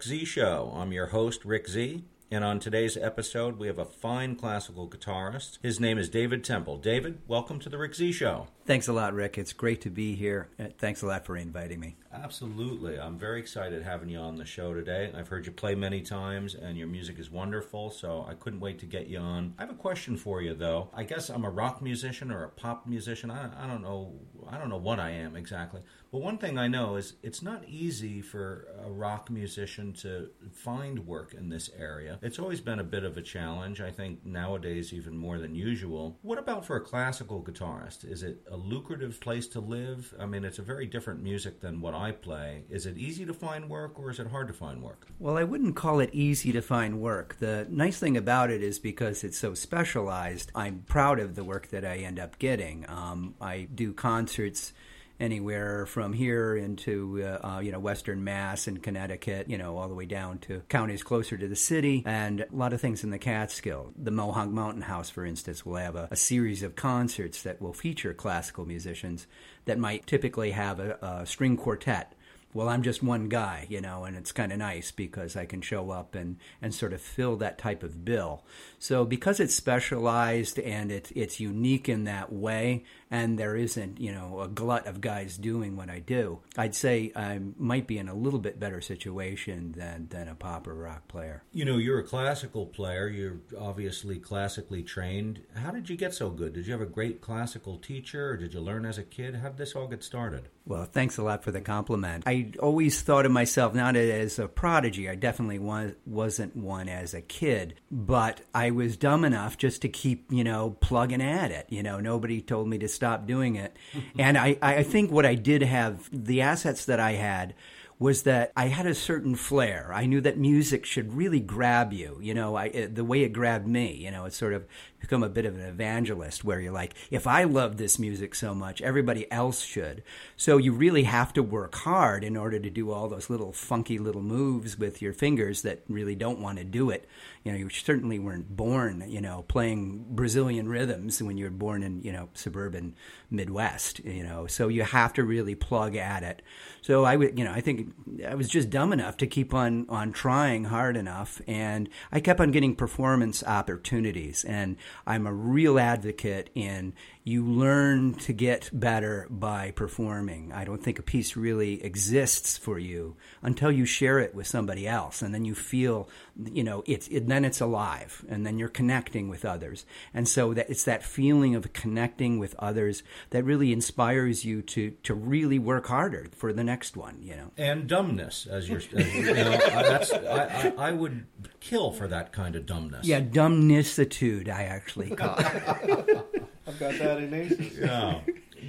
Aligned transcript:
Rick 0.00 0.06
Z 0.06 0.24
Show. 0.24 0.72
I'm 0.74 0.92
your 0.92 1.08
host, 1.08 1.44
Rick 1.44 1.68
Z. 1.68 2.02
And 2.32 2.44
on 2.44 2.60
today's 2.60 2.96
episode, 2.96 3.58
we 3.58 3.66
have 3.66 3.80
a 3.80 3.84
fine 3.84 4.36
classical 4.36 4.88
guitarist. 4.88 5.58
His 5.64 5.80
name 5.80 5.98
is 5.98 6.08
David 6.08 6.44
Temple. 6.44 6.76
David, 6.76 7.18
welcome 7.26 7.58
to 7.58 7.68
the 7.68 7.76
Rick 7.76 7.96
Z 7.96 8.12
Show. 8.12 8.46
Thanks 8.66 8.86
a 8.86 8.92
lot, 8.92 9.14
Rick. 9.14 9.36
It's 9.36 9.52
great 9.52 9.80
to 9.80 9.90
be 9.90 10.14
here. 10.14 10.48
Uh, 10.56 10.66
Thanks 10.78 11.02
a 11.02 11.06
lot 11.06 11.26
for 11.26 11.36
inviting 11.36 11.80
me. 11.80 11.96
Absolutely. 12.12 13.00
I'm 13.00 13.18
very 13.18 13.40
excited 13.40 13.82
having 13.82 14.08
you 14.08 14.18
on 14.18 14.36
the 14.36 14.44
show 14.44 14.72
today. 14.72 15.10
I've 15.12 15.26
heard 15.26 15.44
you 15.44 15.50
play 15.50 15.74
many 15.74 16.02
times, 16.02 16.54
and 16.54 16.78
your 16.78 16.86
music 16.86 17.18
is 17.18 17.32
wonderful, 17.32 17.90
so 17.90 18.24
I 18.28 18.34
couldn't 18.34 18.60
wait 18.60 18.78
to 18.80 18.86
get 18.86 19.08
you 19.08 19.18
on. 19.18 19.54
I 19.58 19.62
have 19.62 19.70
a 19.70 19.74
question 19.74 20.16
for 20.16 20.40
you, 20.40 20.54
though. 20.54 20.88
I 20.94 21.02
guess 21.02 21.30
I'm 21.30 21.44
a 21.44 21.50
rock 21.50 21.82
musician 21.82 22.30
or 22.30 22.44
a 22.44 22.48
pop 22.48 22.86
musician. 22.86 23.32
I, 23.32 23.50
I 23.64 23.66
don't 23.66 23.82
know. 23.82 24.12
I 24.48 24.56
don't 24.56 24.68
know 24.68 24.76
what 24.76 25.00
I 25.00 25.10
am 25.10 25.34
exactly. 25.34 25.80
But 26.12 26.20
one 26.20 26.38
thing 26.38 26.56
I 26.58 26.68
know 26.68 26.94
is 26.94 27.14
it's 27.24 27.42
not 27.42 27.64
easy 27.66 28.22
for 28.22 28.68
a 28.84 28.90
rock 28.90 29.30
musician 29.30 29.92
to 29.94 30.30
find 30.52 31.08
work 31.08 31.34
in 31.34 31.48
this 31.48 31.70
area. 31.76 32.19
It's 32.22 32.38
always 32.38 32.60
been 32.60 32.78
a 32.78 32.84
bit 32.84 33.04
of 33.04 33.16
a 33.16 33.22
challenge, 33.22 33.80
I 33.80 33.90
think 33.90 34.26
nowadays 34.26 34.92
even 34.92 35.16
more 35.16 35.38
than 35.38 35.54
usual. 35.54 36.18
What 36.20 36.38
about 36.38 36.66
for 36.66 36.76
a 36.76 36.80
classical 36.80 37.42
guitarist? 37.42 38.04
Is 38.04 38.22
it 38.22 38.42
a 38.50 38.56
lucrative 38.56 39.20
place 39.20 39.46
to 39.48 39.60
live? 39.60 40.14
I 40.20 40.26
mean, 40.26 40.44
it's 40.44 40.58
a 40.58 40.62
very 40.62 40.86
different 40.86 41.22
music 41.22 41.60
than 41.60 41.80
what 41.80 41.94
I 41.94 42.12
play. 42.12 42.64
Is 42.68 42.84
it 42.84 42.98
easy 42.98 43.24
to 43.24 43.32
find 43.32 43.70
work 43.70 43.98
or 43.98 44.10
is 44.10 44.18
it 44.18 44.26
hard 44.26 44.48
to 44.48 44.54
find 44.54 44.82
work? 44.82 45.06
Well, 45.18 45.38
I 45.38 45.44
wouldn't 45.44 45.76
call 45.76 46.00
it 46.00 46.10
easy 46.12 46.52
to 46.52 46.60
find 46.60 47.00
work. 47.00 47.38
The 47.38 47.66
nice 47.70 47.98
thing 47.98 48.16
about 48.16 48.50
it 48.50 48.62
is 48.62 48.78
because 48.78 49.24
it's 49.24 49.38
so 49.38 49.54
specialized, 49.54 50.52
I'm 50.54 50.84
proud 50.86 51.20
of 51.20 51.36
the 51.36 51.44
work 51.44 51.68
that 51.68 51.84
I 51.86 51.98
end 51.98 52.18
up 52.18 52.38
getting. 52.38 52.84
Um, 52.88 53.34
I 53.40 53.68
do 53.74 53.92
concerts 53.94 54.74
anywhere 55.20 55.86
from 55.86 56.12
here 56.12 56.56
into 56.56 57.22
uh, 57.22 57.46
uh, 57.46 57.60
you 57.60 57.70
know 57.70 57.78
Western 57.78 58.24
Mass 58.24 58.66
and 58.66 58.82
Connecticut, 58.82 59.48
you 59.48 59.58
know 59.58 59.76
all 59.76 59.88
the 59.88 59.94
way 59.94 60.06
down 60.06 60.38
to 60.38 60.62
counties 60.68 61.02
closer 61.02 61.36
to 61.36 61.46
the 61.46 61.56
city, 61.56 62.02
and 62.06 62.40
a 62.40 62.46
lot 62.52 62.72
of 62.72 62.80
things 62.80 63.04
in 63.04 63.10
the 63.10 63.18
Catskill. 63.18 63.92
The 63.96 64.10
Mohonk 64.10 64.50
Mountain 64.52 64.82
House, 64.82 65.10
for 65.10 65.24
instance, 65.24 65.64
will 65.64 65.76
have 65.76 65.96
a, 65.96 66.08
a 66.10 66.16
series 66.16 66.62
of 66.62 66.74
concerts 66.74 67.42
that 67.42 67.60
will 67.60 67.72
feature 67.72 68.14
classical 68.14 68.64
musicians 68.64 69.26
that 69.66 69.78
might 69.78 70.06
typically 70.06 70.52
have 70.52 70.80
a, 70.80 70.98
a 71.02 71.26
string 71.26 71.56
quartet 71.56 72.14
well, 72.52 72.68
I'm 72.68 72.82
just 72.82 73.02
one 73.02 73.28
guy, 73.28 73.66
you 73.68 73.80
know, 73.80 74.04
and 74.04 74.16
it's 74.16 74.32
kind 74.32 74.50
of 74.50 74.58
nice 74.58 74.90
because 74.90 75.36
I 75.36 75.44
can 75.44 75.60
show 75.60 75.90
up 75.90 76.16
and, 76.16 76.36
and 76.60 76.74
sort 76.74 76.92
of 76.92 77.00
fill 77.00 77.36
that 77.36 77.58
type 77.58 77.84
of 77.84 78.04
bill. 78.04 78.44
So 78.78 79.04
because 79.04 79.38
it's 79.38 79.54
specialized 79.54 80.58
and 80.58 80.90
it's 80.90 81.12
it's 81.12 81.38
unique 81.38 81.88
in 81.88 82.04
that 82.04 82.32
way, 82.32 82.84
and 83.10 83.38
there 83.38 83.56
isn't, 83.56 84.00
you 84.00 84.12
know, 84.12 84.40
a 84.40 84.48
glut 84.48 84.86
of 84.86 85.00
guys 85.00 85.36
doing 85.36 85.76
what 85.76 85.90
I 85.90 85.98
do, 85.98 86.40
I'd 86.56 86.74
say 86.74 87.12
I 87.16 87.40
might 87.58 87.86
be 87.86 87.98
in 87.98 88.08
a 88.08 88.14
little 88.14 88.38
bit 88.38 88.60
better 88.60 88.80
situation 88.80 89.72
than, 89.76 90.08
than 90.10 90.28
a 90.28 90.34
pop 90.34 90.66
or 90.66 90.74
rock 90.74 91.08
player. 91.08 91.42
You 91.52 91.64
know, 91.64 91.76
you're 91.76 91.98
a 91.98 92.04
classical 92.04 92.66
player. 92.66 93.08
You're 93.08 93.40
obviously 93.58 94.18
classically 94.18 94.82
trained. 94.82 95.42
How 95.54 95.70
did 95.70 95.90
you 95.90 95.96
get 95.96 96.14
so 96.14 96.30
good? 96.30 96.52
Did 96.52 96.66
you 96.66 96.72
have 96.72 96.82
a 96.82 96.86
great 96.86 97.20
classical 97.20 97.78
teacher, 97.78 98.30
or 98.30 98.36
did 98.36 98.54
you 98.54 98.60
learn 98.60 98.84
as 98.84 98.98
a 98.98 99.02
kid? 99.02 99.36
How 99.36 99.48
did 99.48 99.58
this 99.58 99.74
all 99.74 99.88
get 99.88 100.04
started? 100.04 100.48
Well, 100.66 100.84
thanks 100.84 101.18
a 101.18 101.22
lot 101.22 101.42
for 101.42 101.50
the 101.50 101.60
compliment. 101.60 102.24
I 102.26 102.52
always 102.60 103.02
thought 103.02 103.26
of 103.26 103.32
myself 103.32 103.74
not 103.74 103.96
as 103.96 104.38
a 104.38 104.46
prodigy. 104.46 105.08
I 105.08 105.16
definitely 105.16 105.58
was, 105.58 105.92
wasn't 106.06 106.54
one 106.54 106.88
as 106.88 107.12
a 107.12 107.22
kid, 107.22 107.74
but 107.90 108.42
I 108.54 108.70
was 108.70 108.96
dumb 108.96 109.24
enough 109.24 109.58
just 109.58 109.82
to 109.82 109.88
keep, 109.88 110.30
you 110.30 110.44
know, 110.44 110.76
plugging 110.80 111.22
at 111.22 111.50
it. 111.50 111.66
You 111.70 111.82
know, 111.82 111.98
nobody 111.98 112.40
told 112.40 112.68
me 112.68 112.78
to 112.78 112.88
stop 113.00 113.26
doing 113.26 113.56
it. 113.56 113.74
and 114.18 114.36
I, 114.36 114.58
I 114.60 114.82
think 114.82 115.10
what 115.10 115.24
I 115.24 115.34
did 115.34 115.62
have, 115.62 116.10
the 116.12 116.42
assets 116.42 116.84
that 116.84 117.00
I 117.00 117.12
had, 117.12 117.54
was 117.98 118.22
that 118.22 118.52
I 118.56 118.66
had 118.68 118.86
a 118.86 118.94
certain 118.94 119.34
flair. 119.34 119.90
I 119.92 120.04
knew 120.06 120.20
that 120.22 120.38
music 120.38 120.84
should 120.84 121.14
really 121.14 121.40
grab 121.40 121.92
you. 121.92 122.18
You 122.20 122.34
know, 122.34 122.56
I, 122.56 122.68
eh, 122.68 122.88
the 122.90 123.04
way 123.04 123.22
it 123.22 123.32
grabbed 123.32 123.66
me. 123.66 123.94
You 123.94 124.10
know, 124.10 124.26
it's 124.26 124.36
sort 124.36 124.52
of 124.52 124.66
become 125.00 125.22
a 125.22 125.28
bit 125.28 125.46
of 125.46 125.54
an 125.54 125.62
evangelist 125.62 126.44
where 126.44 126.60
you're 126.60 126.72
like, 126.72 126.94
if 127.10 127.26
I 127.26 127.44
love 127.44 127.76
this 127.76 127.98
music 127.98 128.34
so 128.34 128.54
much, 128.54 128.82
everybody 128.82 129.30
else 129.32 129.62
should. 129.62 130.02
So 130.36 130.58
you 130.58 130.72
really 130.72 131.04
have 131.04 131.32
to 131.32 131.42
work 131.42 131.74
hard 131.74 132.22
in 132.22 132.36
order 132.36 132.58
to 132.58 132.70
do 132.70 132.90
all 132.90 133.08
those 133.08 133.30
little 133.30 133.52
funky 133.52 133.98
little 133.98 134.22
moves 134.22 134.78
with 134.78 135.00
your 135.02 135.12
fingers 135.12 135.62
that 135.62 135.82
really 135.88 136.14
don't 136.14 136.40
want 136.40 136.58
to 136.58 136.64
do 136.64 136.90
it. 136.90 137.08
You 137.44 137.52
know, 137.52 137.58
you 137.58 137.68
certainly 137.70 138.18
weren't 138.18 138.54
born, 138.54 139.04
you 139.08 139.20
know, 139.20 139.44
playing 139.48 140.04
Brazilian 140.10 140.68
rhythms 140.68 141.22
when 141.22 141.38
you 141.38 141.46
were 141.46 141.50
born 141.50 141.82
in, 141.82 142.02
you 142.02 142.12
know, 142.12 142.28
suburban 142.34 142.94
Midwest, 143.30 144.00
you 144.00 144.22
know. 144.22 144.46
So 144.46 144.68
you 144.68 144.82
have 144.82 145.14
to 145.14 145.24
really 145.24 145.54
plug 145.54 145.96
at 145.96 146.22
it. 146.22 146.42
So 146.82 147.04
I 147.04 147.16
would, 147.16 147.38
you 147.38 147.44
know, 147.44 147.52
I 147.52 147.60
think 147.60 147.92
I 148.26 148.34
was 148.34 148.48
just 148.48 148.68
dumb 148.68 148.92
enough 148.92 149.16
to 149.18 149.26
keep 149.26 149.54
on 149.54 149.86
on 149.88 150.12
trying 150.12 150.64
hard 150.64 150.96
enough 150.96 151.40
and 151.46 151.88
I 152.12 152.20
kept 152.20 152.40
on 152.40 152.50
getting 152.50 152.74
performance 152.74 153.42
opportunities 153.44 154.44
and 154.44 154.76
I'm 155.06 155.26
a 155.26 155.32
real 155.32 155.78
advocate 155.78 156.50
in 156.54 156.92
you 157.22 157.44
learn 157.44 158.14
to 158.14 158.32
get 158.32 158.70
better 158.72 159.26
by 159.28 159.70
performing. 159.72 160.52
I 160.52 160.64
don't 160.64 160.82
think 160.82 160.98
a 160.98 161.02
piece 161.02 161.36
really 161.36 161.84
exists 161.84 162.56
for 162.56 162.78
you 162.78 163.16
until 163.42 163.70
you 163.70 163.84
share 163.84 164.18
it 164.18 164.34
with 164.34 164.46
somebody 164.46 164.88
else, 164.88 165.20
and 165.20 165.34
then 165.34 165.44
you 165.44 165.54
feel, 165.54 166.08
you 166.50 166.64
know, 166.64 166.82
it's 166.86 167.08
it, 167.08 167.28
then 167.28 167.44
it's 167.44 167.60
alive, 167.60 168.24
and 168.28 168.46
then 168.46 168.58
you're 168.58 168.68
connecting 168.68 169.28
with 169.28 169.44
others, 169.44 169.84
and 170.14 170.26
so 170.26 170.54
that 170.54 170.70
it's 170.70 170.84
that 170.84 171.04
feeling 171.04 171.54
of 171.54 171.72
connecting 171.72 172.38
with 172.38 172.54
others 172.58 173.02
that 173.30 173.44
really 173.44 173.72
inspires 173.72 174.44
you 174.44 174.62
to 174.62 174.92
to 175.02 175.14
really 175.14 175.58
work 175.58 175.86
harder 175.86 176.26
for 176.34 176.52
the 176.52 176.64
next 176.64 176.96
one, 176.96 177.18
you 177.20 177.36
know. 177.36 177.50
And 177.58 177.86
dumbness, 177.86 178.46
as 178.46 178.68
you're, 178.68 178.78
as, 178.78 179.14
you 179.14 179.34
know, 179.34 179.58
that's 179.58 180.12
I, 180.12 180.72
I, 180.78 180.88
I 180.88 180.92
would 180.92 181.26
kill 181.60 181.92
for 181.92 182.08
that 182.08 182.32
kind 182.32 182.56
of 182.56 182.64
dumbness. 182.64 183.06
Yeah, 183.06 183.20
dumbnessitude, 183.20 184.48
I 184.48 184.64
actually 184.64 185.10
call 185.10 185.36
it. 185.38 186.26
I've 186.70 186.78
got 186.78 186.98
that 186.98 187.18
in 187.18 187.34
aces. 187.34 187.78
Yeah. 187.80 188.20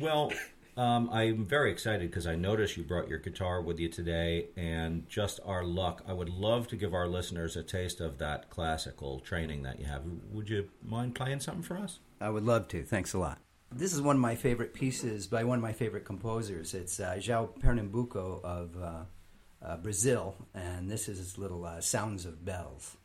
Well, 0.02 0.32
um, 0.76 1.10
I'm 1.12 1.46
very 1.46 1.72
excited 1.72 2.10
because 2.10 2.26
I 2.26 2.36
noticed 2.36 2.78
you 2.78 2.84
brought 2.84 3.08
your 3.08 3.20
guitar 3.20 3.62
with 3.62 3.78
you 3.78 3.90
today, 3.90 4.48
and 4.56 5.08
just 5.08 5.40
our 5.46 5.64
luck. 5.64 6.04
I 6.08 6.14
would 6.14 6.30
love 6.30 6.68
to 6.70 6.76
give 6.76 6.94
our 6.94 7.08
listeners 7.08 7.56
a 7.56 7.64
taste 7.64 8.00
of 8.00 8.18
that 8.18 8.50
classical 8.50 9.20
training 9.20 9.64
that 9.64 9.80
you 9.80 9.86
have. 9.86 10.02
Would 10.32 10.50
you 10.50 10.70
mind 10.82 11.14
playing 11.14 11.42
something 11.42 11.62
for 11.62 11.78
us? 11.78 12.00
I 12.20 12.30
would 12.30 12.44
love 12.44 12.68
to. 12.70 12.84
Thanks 12.84 13.14
a 13.14 13.20
lot. 13.20 13.40
This 13.72 13.94
is 13.94 14.02
one 14.02 14.16
of 14.16 14.22
my 14.22 14.36
favorite 14.36 14.74
pieces 14.74 15.28
by 15.28 15.44
one 15.44 15.60
of 15.60 15.62
my 15.62 15.74
favorite 15.74 16.06
composers. 16.06 16.74
It's 16.74 17.00
uh, 17.00 17.16
João 17.20 17.50
Pernambuco 17.60 18.42
of 18.44 18.82
uh, 18.82 19.04
uh, 19.64 19.78
Brazil, 19.78 20.36
and 20.56 20.90
this 20.90 21.08
is 21.08 21.20
his 21.20 21.38
little 21.38 21.64
uh, 21.66 21.80
Sounds 21.80 22.26
of 22.26 22.44
Bells. 22.44 22.98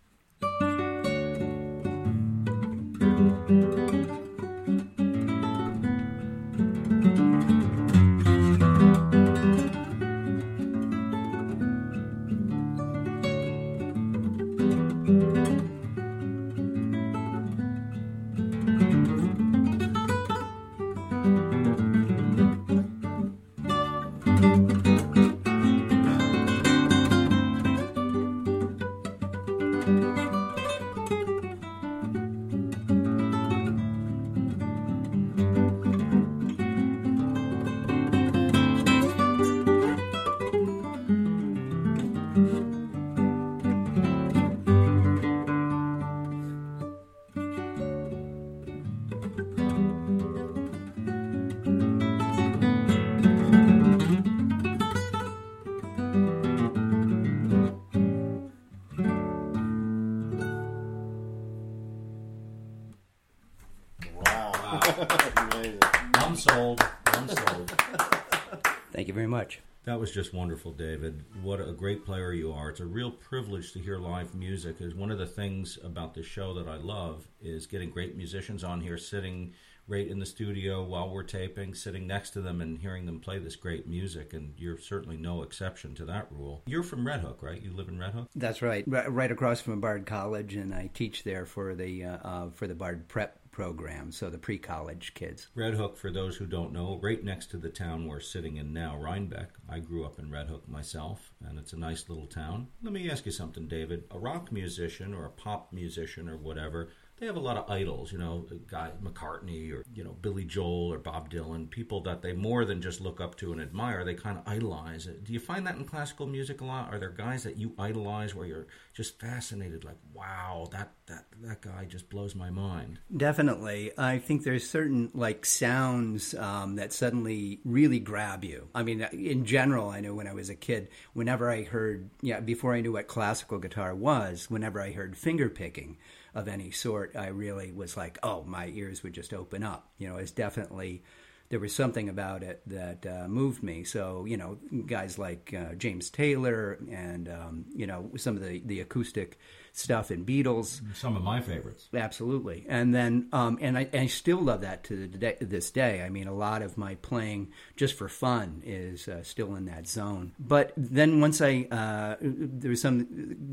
That 69.86 70.00
was 70.00 70.10
just 70.10 70.34
wonderful, 70.34 70.72
David. 70.72 71.24
What 71.44 71.60
a 71.60 71.72
great 71.72 72.04
player 72.04 72.33
you 72.33 72.53
are. 72.53 72.71
It's 72.71 72.80
a 72.80 72.84
real 72.84 73.12
privilege 73.12 73.72
to 73.72 73.78
hear 73.78 73.98
live 73.98 74.34
music. 74.34 74.80
Is 74.80 74.97
one 74.97 75.12
of 75.12 75.18
the 75.18 75.27
things 75.27 75.78
about 75.84 76.12
this 76.12 76.27
show 76.27 76.54
that 76.54 76.66
I 76.66 76.74
love 76.74 77.28
is 77.41 77.68
getting 77.68 77.91
great 77.91 78.16
musicians 78.16 78.65
on 78.65 78.80
here 78.80 78.98
sitting 78.98 79.54
right 79.86 80.09
in 80.09 80.18
the 80.18 80.27
studio 80.27 80.83
while 80.83 81.09
we're 81.09 81.22
taping, 81.22 81.72
sitting 81.72 82.04
next 82.04 82.30
to 82.30 82.41
them 82.41 82.60
and 82.60 82.78
hearing 82.78 83.06
them 83.06 83.21
play 83.21 83.38
this 83.38 83.54
great 83.54 83.86
music. 83.86 84.33
And 84.33 84.54
you're 84.59 84.77
certainly 84.77 85.16
no 85.16 85.44
exception 85.44 85.94
to 85.94 86.04
that 86.06 86.27
rule. 86.33 86.65
You're 86.66 86.83
from 86.83 87.06
Red 87.06 87.21
Hook, 87.21 87.38
right? 87.41 87.62
You 87.62 87.72
live 87.72 87.86
in 87.86 87.97
Red 87.97 88.12
Hook. 88.12 88.28
That's 88.34 88.62
right, 88.62 88.83
right 88.88 89.30
across 89.30 89.60
from 89.60 89.80
Bard 89.80 90.04
College, 90.04 90.56
and 90.56 90.74
I 90.74 90.91
teach 90.94 91.22
there 91.22 91.47
for 91.47 91.77
the 91.77 92.04
uh, 92.04 92.16
uh, 92.24 92.50
for 92.50 92.66
the 92.66 92.74
Bard 92.74 93.06
Prep 93.06 93.38
program, 93.57 94.13
so 94.13 94.29
the 94.29 94.37
pre-college 94.37 95.15
kids. 95.15 95.49
Red 95.55 95.73
Hook, 95.73 95.97
for 95.97 96.11
those 96.11 96.37
who 96.37 96.45
don't 96.45 96.75
know, 96.75 97.01
right 97.03 97.25
next 97.25 97.47
to 97.53 97.57
the 97.57 97.71
town 97.71 98.07
we're 98.07 98.21
sitting 98.21 98.59
in 98.59 98.75
now, 98.75 98.99
Rhinebeck. 98.99 99.49
I 99.67 99.79
grew 99.79 100.05
up 100.05 100.19
in 100.19 100.31
Red 100.31 100.49
Hook 100.49 100.69
myself, 100.69 101.33
and 101.43 101.59
it's 101.59 101.73
a 101.73 101.79
nice 101.79 102.11
little 102.11 102.27
town. 102.27 102.67
Let 102.83 102.93
me 102.93 103.11
ask 103.11 103.25
you 103.25 103.33
something, 103.33 103.67
David. 103.67 104.05
A 104.11 104.19
rock 104.19 104.53
musician 104.53 105.15
or 105.15 105.25
a 105.25 105.31
pop 105.31 105.73
musician 105.73 106.29
or 106.29 106.37
whatever 106.37 106.91
they 107.18 107.27
have 107.27 107.36
a 107.36 107.41
lot 107.41 107.57
of 107.57 107.71
idols, 107.71 108.13
you 108.13 108.18
know, 108.18 108.47
guy 108.71 108.91
McCartney 109.03 109.72
or 109.72 109.83
you 109.95 110.04
know 110.04 110.15
Billy 110.21 110.45
Joel 110.45 110.92
or 110.92 110.98
Bob 110.98 111.30
Dylan, 111.30 111.71
people 111.71 112.03
that 112.03 112.21
they 112.21 112.33
more 112.33 112.65
than 112.65 112.83
just 112.83 113.01
look 113.01 113.21
up 113.21 113.36
to 113.36 113.53
and 113.53 113.60
admire. 113.60 114.04
They 114.04 114.15
kind 114.15 114.39
of 114.39 114.47
idolize. 114.47 115.07
It. 115.07 115.24
Do 115.24 115.33
you 115.33 115.41
find 115.41 115.66
that 115.66 115.77
in 115.77 115.84
classical 115.84 116.27
music 116.27 116.60
a 116.60 116.65
lot? 116.65 116.92
Are 116.92 116.98
there 116.98 117.10
guys 117.10 117.45
that 117.45 117.57
you 117.57 117.72
idolize 117.78 118.34
where 118.34 118.47
you're 118.47 118.66
just 118.92 119.18
fascinated, 119.18 119.84
like, 119.84 119.97
wow, 120.13 120.68
that 120.72 120.92
that 121.07 121.24
that 121.42 121.63
guy 121.63 121.86
just 121.86 122.10
blows 122.10 122.34
my 122.34 122.51
mind? 122.51 122.98
Definitely, 123.16 123.92
I 123.97 124.19
think 124.19 124.42
there's 124.45 124.69
certain 124.69 125.10
like 125.15 125.47
sounds 125.47 126.34
um, 126.34 126.77
that 126.77 126.92
suddenly 126.92 127.60
really 127.65 127.98
grab 127.98 128.45
you. 128.45 128.69
I 128.74 128.83
mean, 128.83 129.01
in 129.12 129.47
general, 129.47 129.89
I 129.89 130.01
know 130.01 130.15
when 130.15 130.27
I 130.27 130.34
was 130.34 130.51
a 130.51 130.54
kid, 130.54 130.89
whenever 131.15 131.51
I 131.51 131.62
heard, 131.62 132.10
yeah, 132.21 132.41
before 132.41 132.74
I 132.74 132.83
knew 132.83 132.92
what 132.92 133.09
classical 133.09 133.59
guitar 133.59 133.95
was, 133.95 134.51
whenever 134.51 134.83
I 134.83 134.92
heard 134.92 135.16
finger 135.16 135.48
picking 135.48 135.97
of 136.36 136.48
any 136.48 136.71
sort, 136.71 137.16
I 137.16 137.28
really 137.28 137.72
was 137.72 137.97
like, 137.97 138.18
oh, 138.22 138.44
my 138.44 138.66
ears 138.66 139.03
would 139.03 139.15
just 139.15 139.33
open 139.33 139.62
up. 139.62 139.88
You 139.97 140.09
know, 140.09 140.16
it's 140.18 140.30
definitely 140.30 141.03
there 141.48 141.59
was 141.59 141.74
something 141.74 142.10
about 142.10 142.42
it 142.42 142.60
that 142.66 143.06
uh, 143.06 143.27
moved 143.27 143.62
me. 143.62 143.84
So 143.84 144.27
you 144.27 144.36
know, 144.36 144.59
guys 144.86 145.18
like 145.18 145.54
uh, 145.56 145.74
James 145.74 146.10
Taylor 146.10 146.78
and 146.91 147.28
um, 147.28 147.65
you 147.74 147.86
know 147.86 148.10
some 148.16 148.36
of 148.36 148.42
the 148.42 148.60
the 148.66 148.80
acoustic 148.80 149.38
stuff 149.78 150.11
in 150.11 150.25
Beatles. 150.25 150.81
Some 150.97 151.17
of 151.17 151.23
my 151.23 151.41
favorites. 151.41 151.89
Absolutely. 151.93 152.65
And 152.69 152.95
then, 152.95 153.28
um, 153.33 153.59
and 153.61 153.77
I, 153.77 153.89
I, 153.93 154.07
still 154.07 154.41
love 154.41 154.63
that 154.63 154.84
to 154.84 155.07
day, 155.07 155.37
this 155.41 155.71
day. 155.71 156.03
I 156.03 156.09
mean, 156.09 156.28
a 156.28 156.34
lot 156.34 156.63
of 156.63 156.78
my 156.78 156.95
playing 156.97 157.53
just 157.77 157.95
for 157.95 158.09
fun 158.09 158.63
is 158.65 159.07
uh, 159.07 159.23
still 159.23 159.55
in 159.55 159.67
that 159.67 159.87
zone. 159.87 160.33
But 160.39 160.73
then 160.77 161.21
once 161.21 161.43
I, 161.43 161.69
uh, 161.71 162.17
there 162.21 162.71
was 162.71 162.81
some, 162.81 163.07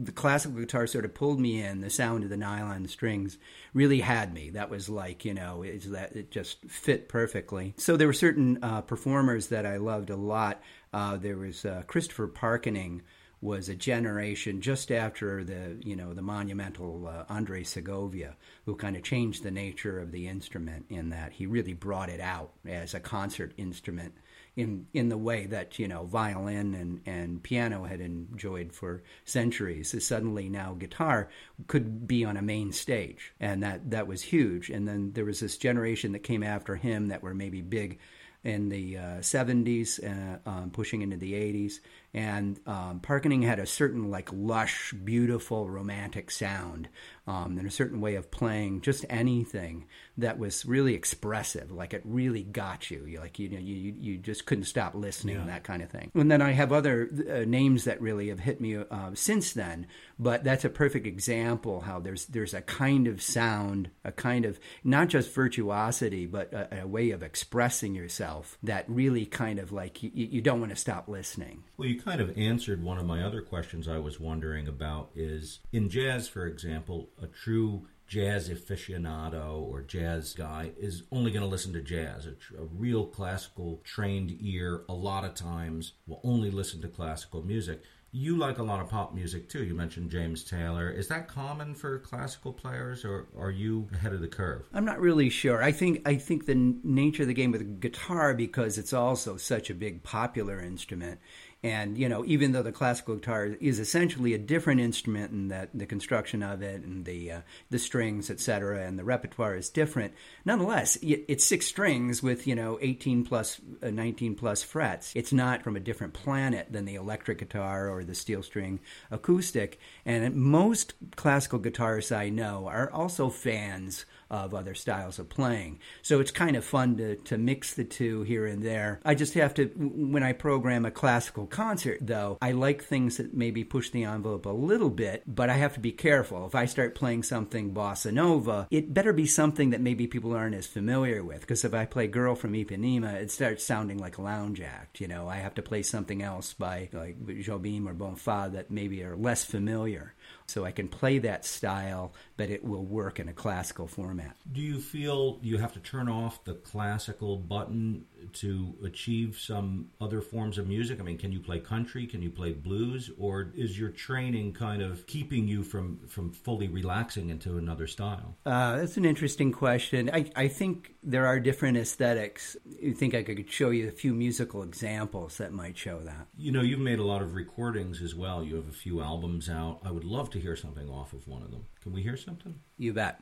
the 0.04 0.14
classical 0.14 0.60
guitar 0.60 0.88
sort 0.88 1.06
of 1.06 1.14
pulled 1.14 1.40
me 1.40 1.62
in. 1.62 1.82
The 1.82 1.90
sound 1.90 2.24
of 2.24 2.30
the 2.30 2.38
nylon 2.38 2.88
strings 2.88 3.38
really 3.74 4.00
had 4.00 4.34
me. 4.34 4.52
That 4.52 4.70
was 4.70 4.88
like, 4.88 5.26
you 5.26 5.34
know, 5.34 5.64
it's 5.64 5.88
that 5.88 6.16
it 6.16 6.32
just 6.32 6.64
fit 6.66 7.10
perfectly. 7.10 7.74
So 7.78 7.98
there 7.98 8.08
were 8.08 8.14
certain 8.14 8.60
uh, 8.64 8.82
performers 8.82 9.48
that 9.48 9.66
I 9.66 9.78
loved 9.78 10.10
a 10.10 10.16
lot. 10.16 10.62
Uh, 10.94 11.18
there 11.18 11.38
was 11.38 11.66
uh, 11.66 11.84
Christopher 11.88 12.28
Parkening 12.28 13.02
was 13.44 13.68
a 13.68 13.76
generation 13.76 14.62
just 14.62 14.90
after 14.90 15.44
the 15.44 15.78
you 15.84 15.98
know 15.98 16.14
the 16.14 16.22
monumental 16.22 17.08
uh, 17.08 17.26
Andre 17.28 17.62
Segovia, 17.64 18.38
who 18.66 18.76
kind 18.76 18.96
of 18.96 19.04
changed 19.04 19.44
the 19.44 19.52
nature 19.52 20.00
of 20.00 20.12
the 20.14 20.28
instrument 20.28 20.86
in 20.90 21.10
that 21.10 21.34
he 21.34 21.46
really 21.46 21.74
brought 21.74 22.10
it 22.10 22.22
out 22.22 22.54
as 22.66 22.94
a 22.94 23.02
concert 23.02 23.54
instrument 23.58 24.14
in 24.56 24.88
in 24.94 25.10
the 25.10 25.18
way 25.18 25.46
that 25.46 25.78
you 25.78 25.90
know 25.90 26.06
violin 26.06 26.74
and, 26.74 27.02
and 27.06 27.44
piano 27.44 27.84
had 27.84 28.00
enjoyed 28.00 28.72
for 28.72 29.04
centuries. 29.26 29.92
So 29.92 30.00
suddenly 30.00 30.48
now 30.48 30.74
guitar 30.74 31.30
could 31.68 32.08
be 32.08 32.24
on 32.24 32.38
a 32.38 32.42
main 32.42 32.72
stage, 32.72 33.34
and 33.42 33.62
that 33.62 33.92
that 33.92 34.08
was 34.08 34.22
huge. 34.22 34.70
And 34.70 34.88
then 34.88 35.12
there 35.12 35.26
was 35.26 35.42
this 35.42 35.58
generation 35.58 36.14
that 36.14 36.24
came 36.24 36.44
after 36.44 36.78
him 36.78 37.10
that 37.10 37.22
were 37.22 37.36
maybe 37.36 37.62
big 37.62 38.00
in 38.44 38.70
the 38.70 38.98
uh, 38.98 39.02
70s, 39.20 40.04
uh, 40.04 40.50
um, 40.50 40.70
pushing 40.70 41.02
into 41.02 41.18
the 41.18 41.34
80s. 41.34 41.80
And 42.14 42.60
um, 42.68 43.00
Parkening 43.00 43.42
had 43.42 43.58
a 43.60 43.66
certain, 43.66 44.12
like, 44.12 44.30
lush, 44.32 44.94
beautiful, 44.94 45.68
romantic 45.70 46.30
sound 46.30 46.90
um, 47.26 47.58
and 47.58 47.68
a 47.68 47.72
certain 47.72 48.02
way 48.02 48.16
of 48.16 48.32
playing 48.32 48.82
just 48.82 49.06
anything 49.10 49.86
that 50.18 50.38
was 50.38 50.66
really 50.66 50.94
expressive. 50.94 51.72
Like, 51.72 51.94
it 51.94 52.02
really 52.04 52.44
got 52.44 52.92
you. 52.92 53.06
you 53.06 53.20
like, 53.20 53.40
you 53.40 53.50
know, 53.50 53.60
you, 53.60 53.96
you 53.98 54.18
just 54.18 54.46
couldn't 54.46 54.66
stop 54.66 54.94
listening, 54.96 55.38
yeah. 55.38 55.46
that 55.46 55.64
kind 55.64 55.82
of 55.82 55.90
thing. 55.90 56.12
And 56.14 56.30
then 56.30 56.42
I 56.42 56.52
have 56.52 56.72
other 56.72 57.10
uh, 57.30 57.46
names 57.46 57.86
that 57.86 58.02
really 58.02 58.30
have 58.30 58.40
hit 58.40 58.60
me 58.60 58.78
uh, 58.78 59.12
since 59.14 59.54
then, 59.54 59.88
but 60.20 60.44
that's 60.44 60.66
a 60.66 60.70
perfect 60.70 61.08
example 61.08 61.82
how 61.82 62.00
there's, 62.00 62.26
there's 62.26 62.54
a 62.54 62.62
kind 62.62 63.08
of 63.08 63.22
sound, 63.22 63.90
a 64.04 64.12
kind 64.12 64.46
of 64.46 64.60
not 64.84 65.08
just 65.08 65.34
virtuosity, 65.34 66.26
but 66.26 66.54
a, 66.54 66.82
a 66.82 66.88
way 66.88 67.12
of 67.12 67.24
expressing 67.24 67.96
yourself 67.96 68.58
that 68.64 68.86
really 68.88 69.26
kind 69.26 69.60
of 69.60 69.72
like 69.72 70.04
you, 70.04 70.12
you 70.14 70.42
don't 70.42 70.60
want 70.60 70.72
to 70.72 70.76
stop 70.76 71.08
listening. 71.08 71.64
Well, 71.78 71.88
you 71.88 72.00
kind 72.00 72.22
of 72.22 72.38
answered 72.38 72.84
one 72.84 72.98
of 72.98 73.06
my 73.06 73.24
other 73.24 73.42
questions 73.42 73.88
I 73.88 73.98
was 73.98 74.20
wondering 74.20 74.68
about 74.68 75.10
is 75.16 75.60
in 75.72 75.90
jazz, 75.90 76.28
for 76.28 76.46
example, 76.46 77.10
a 77.24 77.28
true 77.28 77.88
jazz 78.08 78.50
aficionado 78.50 79.62
or 79.62 79.82
jazz 79.82 80.34
guy 80.34 80.72
is 80.78 81.04
only 81.12 81.32
going 81.32 81.44
to 81.44 81.50
listen 81.50 81.74
to 81.74 81.82
jazz. 81.82 82.28
A, 82.28 82.62
a, 82.62 82.66
real 82.66 83.06
classical 83.06 83.82
trained 83.84 84.38
ear, 84.40 84.84
a 84.90 84.94
lot 84.94 85.24
of 85.24 85.34
times, 85.34 85.94
will 86.06 86.22
only 86.24 86.52
listen 86.52 86.82
to 86.82 86.88
classical 86.88 87.42
music 87.44 87.82
you 88.16 88.38
like 88.38 88.60
a 88.60 88.64
lot 88.64 88.80
of 88.80 88.90
pop 88.90 89.14
music 89.16 89.50
too. 89.50 89.64
You 89.64 89.74
mentioned 89.74 90.12
James 90.12 90.44
Taylor. 90.44 90.90
Is 90.90 91.08
that 91.08 91.28
common 91.28 91.74
for 91.74 91.98
classical 91.98 92.54
players, 92.54 93.04
or 93.04 93.26
are 93.36 93.50
you 93.50 93.90
ahead 93.92 94.14
of 94.14 94.22
the 94.22 94.28
curve? 94.28 94.68
I'm 94.72 94.86
not 94.86 95.02
really 95.02 95.30
sure. 95.30 95.64
I 95.64 95.72
think 95.72 96.08
I 96.08 96.16
think 96.16 96.46
the 96.46 96.76
nature 96.84 97.24
of 97.24 97.28
the 97.28 97.34
game 97.34 97.52
with 97.52 97.82
guitar, 97.82 98.36
because 98.36 98.78
it's 98.78 98.94
also 98.94 99.36
such 99.36 99.72
a 99.72 99.74
big 99.74 100.04
popular 100.04 100.62
instrument, 100.62 101.20
and 101.64 101.98
you 101.98 102.10
know, 102.10 102.26
even 102.26 102.52
though 102.52 102.62
the 102.62 102.74
classical 102.74 103.16
guitar 103.16 103.56
is 103.62 103.80
essentially 103.80 104.34
a 104.34 104.38
different 104.38 104.82
instrument 104.82 105.32
in 105.32 105.48
that 105.48 105.70
the 105.74 105.86
construction 105.86 106.44
of 106.44 106.62
it 106.62 106.84
and 106.84 107.06
the 107.06 107.32
uh, 107.32 107.42
the 107.70 107.80
strings, 107.80 108.30
etc., 108.30 108.86
and 108.86 109.00
the 109.00 109.04
repertoire 109.06 109.56
is 109.56 109.70
different, 109.70 110.14
nonetheless, 110.44 110.98
it's 111.02 111.46
six 111.46 111.66
strings 111.66 112.22
with 112.22 112.46
you 112.46 112.56
know 112.56 112.78
18 112.82 113.24
plus, 113.24 113.62
uh, 113.82 113.90
19 113.90 114.36
plus 114.36 114.62
frets. 114.62 115.14
It's 115.16 115.32
not 115.32 115.64
from 115.64 115.78
a 115.78 115.80
different 115.80 116.14
planet 116.14 116.68
than 116.72 116.84
the 116.84 116.96
electric 116.96 117.40
guitar 117.40 117.90
or 117.90 118.04
the 118.04 118.16
steel 118.16 118.44
string 118.44 118.82
acoustic. 119.10 119.80
And 120.06 120.36
most 120.36 120.94
classical 121.16 121.60
guitarists 121.60 122.16
I 122.16 122.28
know 122.28 122.68
are 122.68 122.92
also 122.92 123.30
fans 123.30 124.06
of 124.34 124.54
other 124.56 124.74
styles 124.74 125.20
of 125.20 125.30
playing. 125.30 125.80
So 126.02 126.20
it's 126.20 126.32
kind 126.32 126.56
of 126.56 126.66
fun 126.66 126.98
to, 126.98 127.16
to 127.18 127.38
mix 127.38 127.76
the 127.76 127.84
two 127.84 128.24
here 128.24 128.48
and 128.48 128.64
there. 128.64 129.00
I 129.06 129.14
just 129.14 129.36
have 129.36 129.54
to, 129.56 129.68
when 129.76 130.24
I 130.24 130.34
program 130.34 130.86
a 130.86 130.92
classical 130.92 131.46
concert, 131.46 132.00
though, 132.02 132.40
I 132.42 132.52
like 132.54 132.84
things 132.84 133.18
that 133.18 133.36
maybe 133.36 133.64
push 133.64 133.92
the 133.92 134.06
envelope 134.06 134.48
a 134.48 134.50
little 134.50 134.90
bit, 134.90 135.24
but 135.28 135.52
I 135.52 135.54
have 135.54 135.76
to 135.76 135.80
be 135.80 135.92
careful. 135.92 136.48
If 136.48 136.56
I 136.56 136.66
start 136.66 136.96
playing 136.96 137.24
something 137.24 137.74
bossa 137.74 138.12
nova, 138.12 138.68
it 138.72 138.94
better 138.94 139.14
be 139.14 139.28
something 139.28 139.70
that 139.70 139.82
maybe 139.82 140.08
people 140.08 140.34
aren't 140.34 140.56
as 140.56 140.66
familiar 140.66 141.24
with. 141.24 141.42
Because 141.42 141.64
if 141.64 141.76
I 141.76 141.86
play 141.86 142.08
Girl 142.08 142.34
from 142.34 142.54
Ipanema, 142.54 143.14
it 143.14 143.30
starts 143.30 143.64
sounding 143.64 144.00
like 144.00 144.18
a 144.18 144.24
lounge 144.24 144.62
act. 144.62 145.00
You 145.00 145.08
know, 145.08 145.28
I 145.28 145.36
have 145.36 145.54
to 145.56 145.62
play 145.62 145.84
something 145.84 146.24
else 146.24 146.54
by 146.54 146.90
like 146.92 147.24
Jobim 147.24 147.88
or 147.88 147.94
Bonfa 147.94 148.52
that 148.54 148.72
maybe 148.72 149.04
are 149.04 149.16
less 149.16 149.46
familiar. 149.46 150.16
So 150.48 150.66
I 150.66 150.72
can 150.72 150.88
play 150.88 151.20
that 151.20 151.46
style, 151.46 152.14
but 152.38 152.50
it 152.50 152.64
will 152.64 152.86
work 152.86 153.20
in 153.20 153.30
a 153.30 153.34
classical 153.34 153.88
format. 153.88 154.36
Do 154.52 154.62
you 154.62 154.80
feel 154.80 155.40
you 155.42 155.58
have 155.58 155.74
to 155.74 155.80
turn 155.80 156.10
off 156.10 156.44
the 156.44 156.54
classical 156.54 157.38
button 157.38 158.06
to 158.34 158.76
achieve 158.84 159.38
some 159.40 159.90
other 160.00 160.22
forms 160.22 160.58
of 160.58 160.68
music? 160.68 161.00
I 161.00 161.04
mean, 161.04 161.18
can 161.18 161.32
you 161.32 161.40
play 161.40 161.60
country? 161.60 162.08
Can 162.08 162.22
you 162.22 162.30
play 162.30 162.52
blues? 162.52 163.12
Or 163.18 163.52
is 163.56 163.78
your 163.78 163.90
training 163.90 164.54
kind 164.54 164.82
of 164.82 165.06
keeping 165.08 165.48
you 165.48 165.64
from, 165.64 166.00
from 166.08 166.32
fully 166.32 166.68
relaxing 166.68 167.30
into 167.30 167.58
another 167.58 167.88
style? 167.88 168.36
Uh, 168.46 168.78
that's 168.78 168.98
an 168.98 169.06
interesting 169.06 169.52
question. 169.52 170.10
I, 170.14 170.32
I 170.36 170.48
think 170.48 170.94
there 171.04 171.26
are 171.26 171.40
different 171.40 171.78
aesthetics. 171.78 172.56
You 172.66 172.94
think 172.94 173.14
I 173.14 173.24
could 173.24 173.50
show 173.50 173.70
you 173.70 173.88
a 173.88 173.92
few 173.92 174.14
musical 174.14 174.64
examples 174.64 175.38
that 175.38 175.52
might 175.52 175.78
show 175.78 176.00
that? 176.00 176.28
You 176.38 176.52
know, 176.52 176.62
you've 176.62 176.80
made 176.80 177.00
a 177.00 177.04
lot 177.04 177.22
of 177.22 177.36
recordings 177.36 178.02
as 178.02 178.16
well. 178.16 178.44
You 178.44 178.56
have 178.56 178.70
a 178.70 178.74
few 178.74 179.02
albums 179.02 179.50
out. 179.50 179.80
I 179.84 179.92
would 179.92 180.04
love 180.04 180.30
to 180.34 180.40
hear 180.40 180.56
something 180.56 180.90
off 180.90 181.14
of 181.14 181.28
one 181.28 181.44
of 181.44 181.52
them. 181.52 181.66
Can 181.82 181.94
we 181.94 182.02
hear 182.02 182.18
something? 182.18 182.60
You 182.78 182.94
bet. 182.94 183.22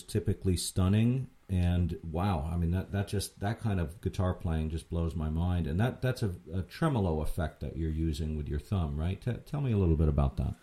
Typically 0.00 0.56
stunning. 0.56 1.26
And 1.48 1.98
wow, 2.02 2.48
I 2.50 2.56
mean 2.56 2.70
that 2.70 2.92
that 2.92 3.08
just 3.08 3.40
that 3.40 3.60
kind 3.60 3.80
of 3.80 4.00
guitar 4.00 4.32
playing 4.32 4.70
just 4.70 4.88
blows 4.88 5.16
my 5.16 5.28
mind. 5.28 5.66
And 5.66 5.78
that 5.80 6.00
that's 6.00 6.22
a, 6.22 6.32
a 6.54 6.62
tremolo 6.62 7.20
effect 7.20 7.60
that 7.60 7.76
you're 7.76 7.90
using 7.90 8.36
with 8.36 8.48
your 8.48 8.60
thumb, 8.60 8.96
right? 8.96 9.20
T- 9.20 9.32
tell 9.44 9.60
me 9.60 9.72
a 9.72 9.76
little 9.76 9.96
bit 9.96 10.08
about 10.08 10.36
that. 10.38 10.54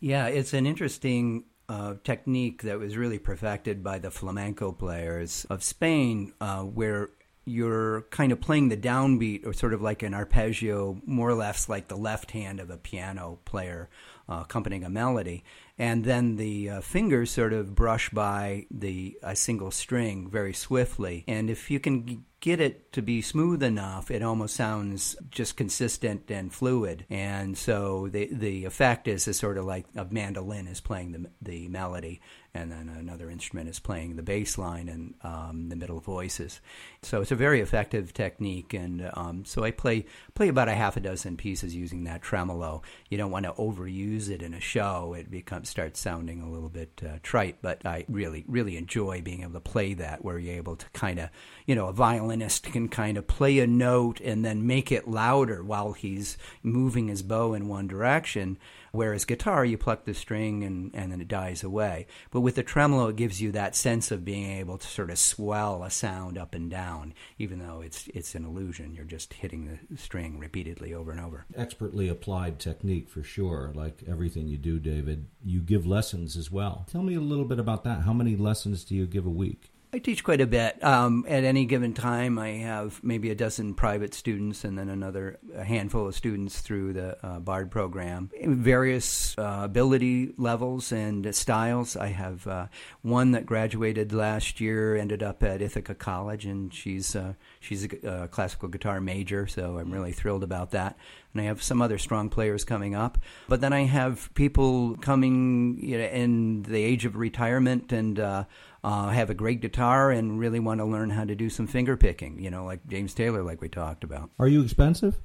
Yeah, 0.00 0.26
it's 0.28 0.54
an 0.54 0.64
interesting 0.64 1.44
uh, 1.68 1.94
technique 2.02 2.62
that 2.62 2.78
was 2.78 2.96
really 2.96 3.18
perfected 3.18 3.82
by 3.82 3.98
the 3.98 4.10
flamenco 4.10 4.72
players 4.72 5.44
of 5.50 5.62
Spain, 5.62 6.32
uh, 6.40 6.62
where 6.62 7.10
you're 7.48 8.02
kind 8.10 8.32
of 8.32 8.40
playing 8.40 8.68
the 8.68 8.76
downbeat 8.76 9.46
or 9.46 9.52
sort 9.52 9.74
of 9.74 9.82
like 9.82 10.02
an 10.02 10.14
arpeggio, 10.14 11.00
more 11.04 11.28
or 11.28 11.34
less 11.34 11.68
like 11.68 11.88
the 11.88 11.96
left 11.96 12.30
hand 12.32 12.60
of 12.60 12.70
a 12.70 12.76
piano 12.76 13.38
player 13.44 13.88
uh, 14.28 14.40
accompanying 14.42 14.84
a 14.84 14.90
melody. 14.90 15.44
And 15.78 16.04
then 16.04 16.36
the 16.36 16.70
uh, 16.70 16.80
fingers 16.80 17.30
sort 17.30 17.52
of 17.52 17.74
brush 17.74 18.10
by 18.10 18.66
the 18.70 19.16
a 19.22 19.36
single 19.36 19.70
string 19.70 20.28
very 20.28 20.52
swiftly. 20.52 21.24
And 21.28 21.48
if 21.48 21.70
you 21.70 21.78
can 21.78 22.24
get 22.40 22.60
it 22.60 22.92
to 22.92 23.02
be 23.02 23.22
smooth 23.22 23.62
enough, 23.62 24.10
it 24.10 24.22
almost 24.22 24.56
sounds 24.56 25.16
just 25.30 25.56
consistent 25.56 26.30
and 26.30 26.52
fluid. 26.52 27.06
And 27.08 27.56
so 27.56 28.08
the 28.08 28.28
the 28.32 28.64
effect 28.64 29.06
is, 29.06 29.28
is 29.28 29.38
sort 29.38 29.56
of 29.56 29.64
like 29.64 29.86
a 29.94 30.04
mandolin 30.04 30.66
is 30.66 30.80
playing 30.80 31.12
the 31.12 31.30
the 31.40 31.68
melody, 31.68 32.20
and 32.58 32.72
then 32.72 32.88
another 32.88 33.30
instrument 33.30 33.68
is 33.68 33.78
playing 33.78 34.16
the 34.16 34.22
bass 34.22 34.58
line 34.58 34.88
and 34.88 35.14
um, 35.22 35.68
the 35.68 35.76
middle 35.76 36.00
voices. 36.00 36.60
So 37.02 37.20
it's 37.20 37.30
a 37.30 37.36
very 37.36 37.60
effective 37.60 38.12
technique, 38.12 38.74
and 38.74 39.10
um, 39.14 39.44
so 39.44 39.62
I 39.62 39.70
play 39.70 40.06
play 40.34 40.48
about 40.48 40.68
a 40.68 40.74
half 40.74 40.96
a 40.96 41.00
dozen 41.00 41.36
pieces 41.36 41.74
using 41.74 42.04
that 42.04 42.22
tremolo. 42.22 42.82
You 43.08 43.18
don't 43.18 43.30
want 43.30 43.46
to 43.46 43.52
overuse 43.52 44.28
it 44.28 44.42
in 44.42 44.54
a 44.54 44.60
show; 44.60 45.14
it 45.14 45.30
becomes 45.30 45.68
starts 45.68 46.00
sounding 46.00 46.42
a 46.42 46.50
little 46.50 46.68
bit 46.68 47.00
uh, 47.04 47.18
trite. 47.22 47.58
But 47.62 47.86
I 47.86 48.04
really 48.08 48.44
really 48.48 48.76
enjoy 48.76 49.22
being 49.22 49.42
able 49.42 49.52
to 49.52 49.60
play 49.60 49.94
that, 49.94 50.24
where 50.24 50.38
you're 50.38 50.56
able 50.56 50.76
to 50.76 50.86
kind 50.90 51.20
of, 51.20 51.30
you 51.66 51.74
know, 51.74 51.86
a 51.86 51.92
violinist 51.92 52.64
can 52.64 52.88
kind 52.88 53.16
of 53.16 53.26
play 53.28 53.60
a 53.60 53.66
note 53.66 54.20
and 54.20 54.44
then 54.44 54.66
make 54.66 54.90
it 54.90 55.06
louder 55.06 55.62
while 55.62 55.92
he's 55.92 56.36
moving 56.62 57.08
his 57.08 57.22
bow 57.22 57.54
in 57.54 57.68
one 57.68 57.86
direction. 57.86 58.58
Whereas 58.92 59.24
guitar, 59.24 59.64
you 59.64 59.78
pluck 59.78 60.04
the 60.04 60.14
string 60.14 60.64
and, 60.64 60.90
and 60.94 61.12
then 61.12 61.20
it 61.20 61.28
dies 61.28 61.62
away. 61.62 62.06
But 62.30 62.40
with 62.40 62.54
the 62.54 62.62
tremolo, 62.62 63.08
it 63.08 63.16
gives 63.16 63.40
you 63.40 63.52
that 63.52 63.76
sense 63.76 64.10
of 64.10 64.24
being 64.24 64.50
able 64.58 64.78
to 64.78 64.86
sort 64.86 65.10
of 65.10 65.18
swell 65.18 65.82
a 65.82 65.90
sound 65.90 66.38
up 66.38 66.54
and 66.54 66.70
down, 66.70 67.14
even 67.38 67.58
though 67.58 67.80
it's 67.80 68.08
it's 68.08 68.34
an 68.34 68.44
illusion. 68.44 68.94
You're 68.94 69.04
just 69.04 69.34
hitting 69.34 69.78
the 69.88 69.96
string 69.96 70.38
repeatedly 70.38 70.94
over 70.94 71.10
and 71.10 71.20
over. 71.20 71.46
Expertly 71.56 72.08
applied 72.08 72.58
technique 72.58 73.08
for 73.08 73.22
sure. 73.22 73.72
Like 73.74 74.04
everything 74.08 74.48
you 74.48 74.58
do, 74.58 74.78
David, 74.78 75.26
you 75.44 75.60
give 75.60 75.86
lessons 75.86 76.36
as 76.36 76.50
well. 76.50 76.86
Tell 76.90 77.02
me 77.02 77.14
a 77.14 77.20
little 77.20 77.44
bit 77.44 77.58
about 77.58 77.84
that. 77.84 78.02
How 78.02 78.12
many 78.12 78.36
lessons 78.36 78.84
do 78.84 78.94
you 78.94 79.06
give 79.06 79.26
a 79.26 79.30
week? 79.30 79.70
I 79.90 79.98
teach 79.98 80.22
quite 80.22 80.42
a 80.42 80.46
bit. 80.46 80.84
Um, 80.84 81.24
at 81.26 81.44
any 81.44 81.64
given 81.64 81.94
time, 81.94 82.38
I 82.38 82.50
have 82.58 83.02
maybe 83.02 83.30
a 83.30 83.34
dozen 83.34 83.72
private 83.72 84.12
students 84.12 84.64
and 84.64 84.78
then 84.78 84.90
another 84.90 85.38
a 85.54 85.64
handful 85.64 86.06
of 86.06 86.14
students 86.14 86.60
through 86.60 86.92
the 86.92 87.26
uh, 87.26 87.38
BARD 87.40 87.70
program. 87.70 88.30
Various 88.44 89.36
uh, 89.38 89.60
ability 89.62 90.34
levels 90.36 90.92
and 90.92 91.34
styles. 91.34 91.96
I 91.96 92.08
have 92.08 92.46
uh, 92.46 92.66
one 93.00 93.30
that 93.30 93.46
graduated 93.46 94.12
last 94.12 94.60
year, 94.60 94.94
ended 94.94 95.22
up 95.22 95.42
at 95.42 95.62
Ithaca 95.62 95.94
College, 95.94 96.44
and 96.44 96.72
she's 96.72 97.16
uh, 97.16 97.32
she's 97.58 97.86
a, 97.86 98.24
a 98.24 98.28
classical 98.28 98.68
guitar 98.68 99.00
major, 99.00 99.46
so 99.46 99.78
I'm 99.78 99.90
really 99.90 100.12
thrilled 100.12 100.42
about 100.44 100.72
that 100.72 100.98
and 101.32 101.42
I 101.42 101.44
have 101.44 101.62
some 101.62 101.82
other 101.82 101.98
strong 101.98 102.30
players 102.30 102.64
coming 102.64 102.94
up. 102.94 103.18
But 103.48 103.60
then 103.60 103.72
I 103.72 103.80
have 103.84 104.32
people 104.34 104.96
coming 104.96 105.78
you 105.82 105.98
know, 105.98 106.04
in 106.04 106.62
the 106.62 106.82
age 106.82 107.04
of 107.04 107.16
retirement 107.16 107.92
and 107.92 108.18
uh, 108.18 108.44
uh, 108.82 109.08
have 109.08 109.30
a 109.30 109.34
great 109.34 109.60
guitar 109.60 110.10
and 110.10 110.38
really 110.38 110.60
want 110.60 110.80
to 110.80 110.84
learn 110.84 111.10
how 111.10 111.24
to 111.24 111.34
do 111.34 111.50
some 111.50 111.66
finger 111.66 111.96
picking. 111.96 112.40
You 112.40 112.50
know, 112.50 112.64
like 112.64 112.86
James 112.86 113.14
Taylor, 113.14 113.42
like 113.42 113.60
we 113.60 113.68
talked 113.68 114.04
about. 114.04 114.30
Are 114.38 114.48
you 114.48 114.62
expensive? 114.62 115.18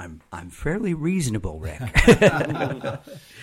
I'm 0.00 0.22
I'm 0.32 0.48
fairly 0.48 0.94
reasonable, 0.94 1.60
Rick. 1.60 1.80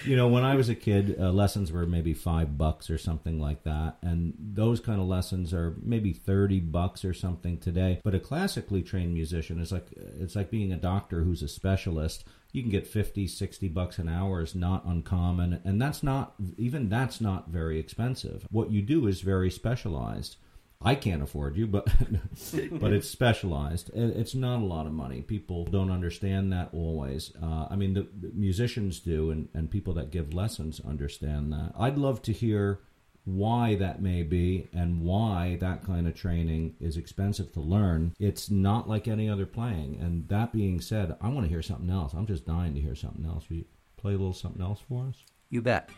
you 0.05 0.15
know, 0.15 0.27
when 0.27 0.43
I 0.43 0.55
was 0.55 0.69
a 0.69 0.75
kid, 0.75 1.15
uh, 1.19 1.31
lessons 1.31 1.71
were 1.71 1.85
maybe 1.85 2.15
five 2.15 2.57
bucks 2.57 2.89
or 2.89 2.97
something 2.97 3.39
like 3.39 3.63
that, 3.63 3.97
and 4.01 4.33
those 4.39 4.79
kind 4.79 4.99
of 4.99 5.05
lessons 5.07 5.53
are 5.53 5.75
maybe 5.83 6.13
thirty 6.13 6.59
bucks 6.59 7.05
or 7.05 7.13
something 7.13 7.59
today. 7.59 8.01
But 8.03 8.15
a 8.15 8.19
classically 8.19 8.81
trained 8.81 9.13
musician 9.13 9.59
is 9.61 9.71
like 9.71 9.85
it's 10.19 10.35
like 10.35 10.49
being 10.49 10.73
a 10.73 10.77
doctor 10.77 11.21
who's 11.21 11.43
a 11.43 11.47
specialist. 11.47 12.23
You 12.53 12.63
can 12.63 12.71
get 12.71 12.87
50, 12.87 13.27
60 13.27 13.67
bucks 13.67 13.99
an 13.99 14.09
hour 14.09 14.41
is 14.41 14.55
not 14.55 14.85
uncommon, 14.85 15.61
and 15.63 15.79
that's 15.79 16.01
not 16.01 16.33
even 16.57 16.89
that's 16.89 17.21
not 17.21 17.49
very 17.49 17.77
expensive. 17.77 18.47
What 18.49 18.71
you 18.71 18.81
do 18.81 19.05
is 19.05 19.21
very 19.21 19.51
specialized. 19.51 20.37
I 20.81 20.95
can't 20.95 21.23
afford 21.23 21.57
you, 21.57 21.65
but 21.67 21.87
but 22.71 22.93
it's 22.93 23.09
specialized. 23.09 23.89
It's 23.93 24.35
not 24.35 24.61
a 24.61 24.65
lot 24.65 24.85
of 24.85 24.93
money. 24.93 25.21
People 25.21 25.65
don't 25.65 25.91
understand 25.91 26.53
that 26.53 26.69
always. 26.71 27.33
Uh, 27.41 27.67
I 27.69 27.75
mean, 27.75 27.93
the, 27.93 28.07
musicians 28.33 28.99
do, 28.99 29.31
and, 29.31 29.49
and 29.53 29.71
people 29.71 29.93
that 29.95 30.11
give 30.11 30.33
lessons 30.33 30.79
understand 30.87 31.51
that. 31.51 31.73
I'd 31.77 31.97
love 31.97 32.21
to 32.23 32.31
hear 32.31 32.79
why 33.25 33.75
that 33.75 34.01
may 34.01 34.23
be 34.23 34.69
and 34.71 35.01
why 35.01 35.57
that 35.59 35.83
kind 35.83 36.07
of 36.07 36.15
training 36.15 36.75
is 36.79 36.95
expensive 36.95 37.51
to 37.53 37.59
learn. 37.59 38.13
It's 38.19 38.49
not 38.49 38.87
like 38.87 39.07
any 39.07 39.29
other 39.29 39.45
playing. 39.45 39.99
And 39.99 40.29
that 40.29 40.53
being 40.53 40.79
said, 40.79 41.17
I 41.19 41.27
want 41.27 41.45
to 41.45 41.49
hear 41.49 41.61
something 41.61 41.89
else. 41.89 42.13
I'm 42.13 42.27
just 42.27 42.45
dying 42.45 42.73
to 42.75 42.79
hear 42.79 42.95
something 42.95 43.25
else. 43.25 43.49
Will 43.49 43.57
you 43.57 43.65
play 43.97 44.13
a 44.13 44.17
little 44.17 44.31
something 44.31 44.61
else 44.61 44.79
for 44.87 45.07
us? 45.07 45.15
You 45.49 45.61
bet. 45.61 45.89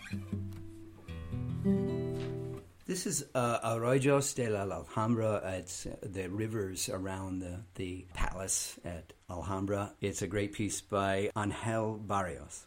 This 2.89 3.05
is 3.05 3.23
uh, 3.35 3.59
Arroyos 3.59 4.33
de 4.33 4.49
la 4.49 4.61
Alhambra. 4.61 5.43
It's 5.59 5.85
uh, 5.85 5.95
the 6.01 6.27
rivers 6.27 6.89
around 6.89 7.37
the, 7.37 7.59
the 7.75 8.07
palace 8.15 8.79
at 8.83 9.13
Alhambra. 9.29 9.93
It's 10.01 10.23
a 10.23 10.27
great 10.27 10.53
piece 10.53 10.81
by 10.81 11.29
Angel 11.37 11.97
Barrios. 11.97 12.65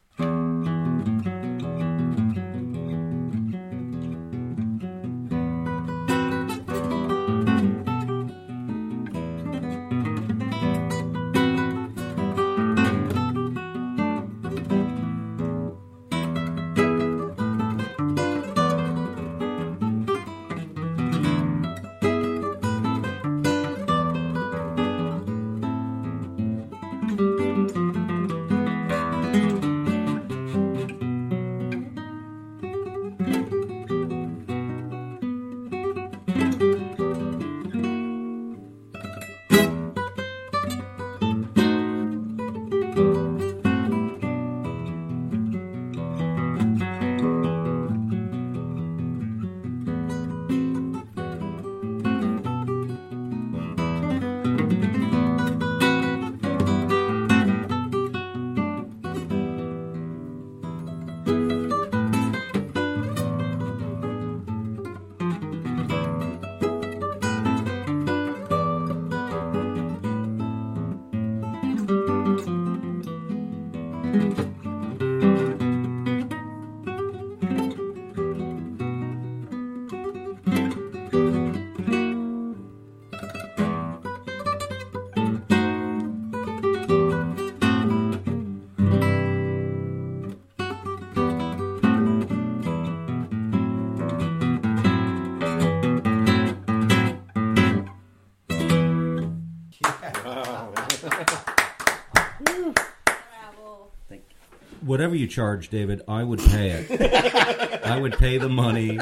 Whatever 104.80 105.14
you 105.14 105.28
charge, 105.28 105.68
David, 105.68 106.02
I 106.08 106.24
would 106.24 106.40
pay 106.40 106.70
it. 106.70 107.84
I 107.84 107.98
would 107.98 108.18
pay 108.18 108.38
the 108.38 108.48
money. 108.48 108.98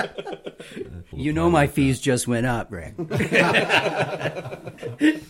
You 1.12 1.32
know 1.32 1.50
my 1.50 1.66
fees 1.66 2.00
just 2.00 2.28
went 2.28 2.46
up, 2.46 2.70
Rick. 2.70 2.94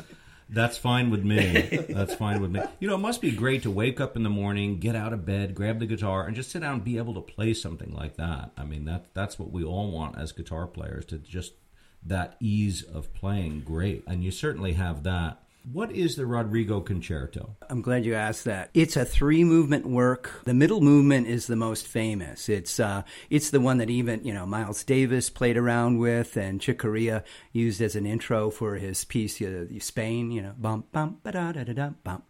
That's 0.53 0.77
fine 0.77 1.11
with 1.11 1.25
me. 1.25 1.85
That's 1.89 2.15
fine 2.15 2.43
with 2.43 2.51
me. 2.51 2.61
You 2.81 2.89
know, 2.89 2.97
it 2.97 2.99
must 2.99 3.21
be 3.21 3.31
great 3.31 3.63
to 3.63 3.71
wake 3.71 4.01
up 4.01 4.17
in 4.17 4.25
the 4.25 4.31
morning, 4.31 4.81
get 4.81 4.97
out 4.97 5.13
of 5.13 5.25
bed, 5.25 5.55
grab 5.55 5.79
the 5.79 5.87
guitar, 5.87 6.27
and 6.27 6.35
just 6.35 6.51
sit 6.51 6.63
down 6.63 6.75
and 6.75 6.85
be 6.85 6.99
able 6.99 7.15
to 7.15 7.21
play 7.21 7.55
something 7.55 7.95
like 7.95 8.17
that. 8.17 8.51
I 8.57 8.65
mean, 8.65 8.85
that 8.87 9.15
that's 9.15 9.39
what 9.39 9.53
we 9.53 9.63
all 9.63 9.93
want 9.93 10.19
as 10.19 10.33
guitar 10.33 10.67
players 10.67 11.05
to 11.07 11.19
just 11.19 11.53
that 12.05 12.37
ease 12.41 12.83
of 12.83 13.15
playing. 13.15 13.61
Great, 13.61 14.03
and 14.09 14.25
you 14.25 14.33
certainly 14.33 14.73
have 14.73 15.05
that. 15.05 15.41
What 15.65 15.93
is 15.93 16.17
the 16.17 16.25
Rodrigo 16.25 16.81
Concerto? 16.81 17.57
I'm 17.69 17.83
glad 17.83 18.05
you 18.07 18.15
asked 18.15 18.45
that. 18.47 18.71
It's 18.73 18.97
a 18.97 19.05
three 19.05 19.45
movement 19.45 19.87
work. 19.87 20.41
The 20.45 20.55
middle 20.55 20.81
movement 20.81 21.27
is 21.27 21.47
the 21.47 21.57
most 21.57 21.87
famous. 21.87 22.49
It's 22.49 22.81
uh, 22.81 23.03
it's 23.29 23.51
the 23.51 23.61
one 23.61 23.79
that 23.79 23.91
even 23.91 24.25
you 24.25 24.33
know 24.33 24.47
Miles 24.47 24.83
Davis 24.85 25.29
played 25.29 25.59
around 25.59 25.99
with, 25.99 26.37
and 26.37 26.61
Chick 26.61 26.79
Corea 26.79 27.25
used 27.53 27.83
as 27.83 27.95
an 27.95 28.07
intro 28.07 28.51
for 28.51 28.77
his 28.77 29.05
piece 29.05 29.41
uh, 29.43 29.67
Spain. 29.81 30.31
You 30.31 30.43
know, 30.43 30.55
bum 30.59 30.85
bum 30.93 31.19
ba 31.23 31.33
da 31.33 31.53
da 31.53 31.65
da 31.65 31.73
da 31.73 31.91
bum. 32.05 32.23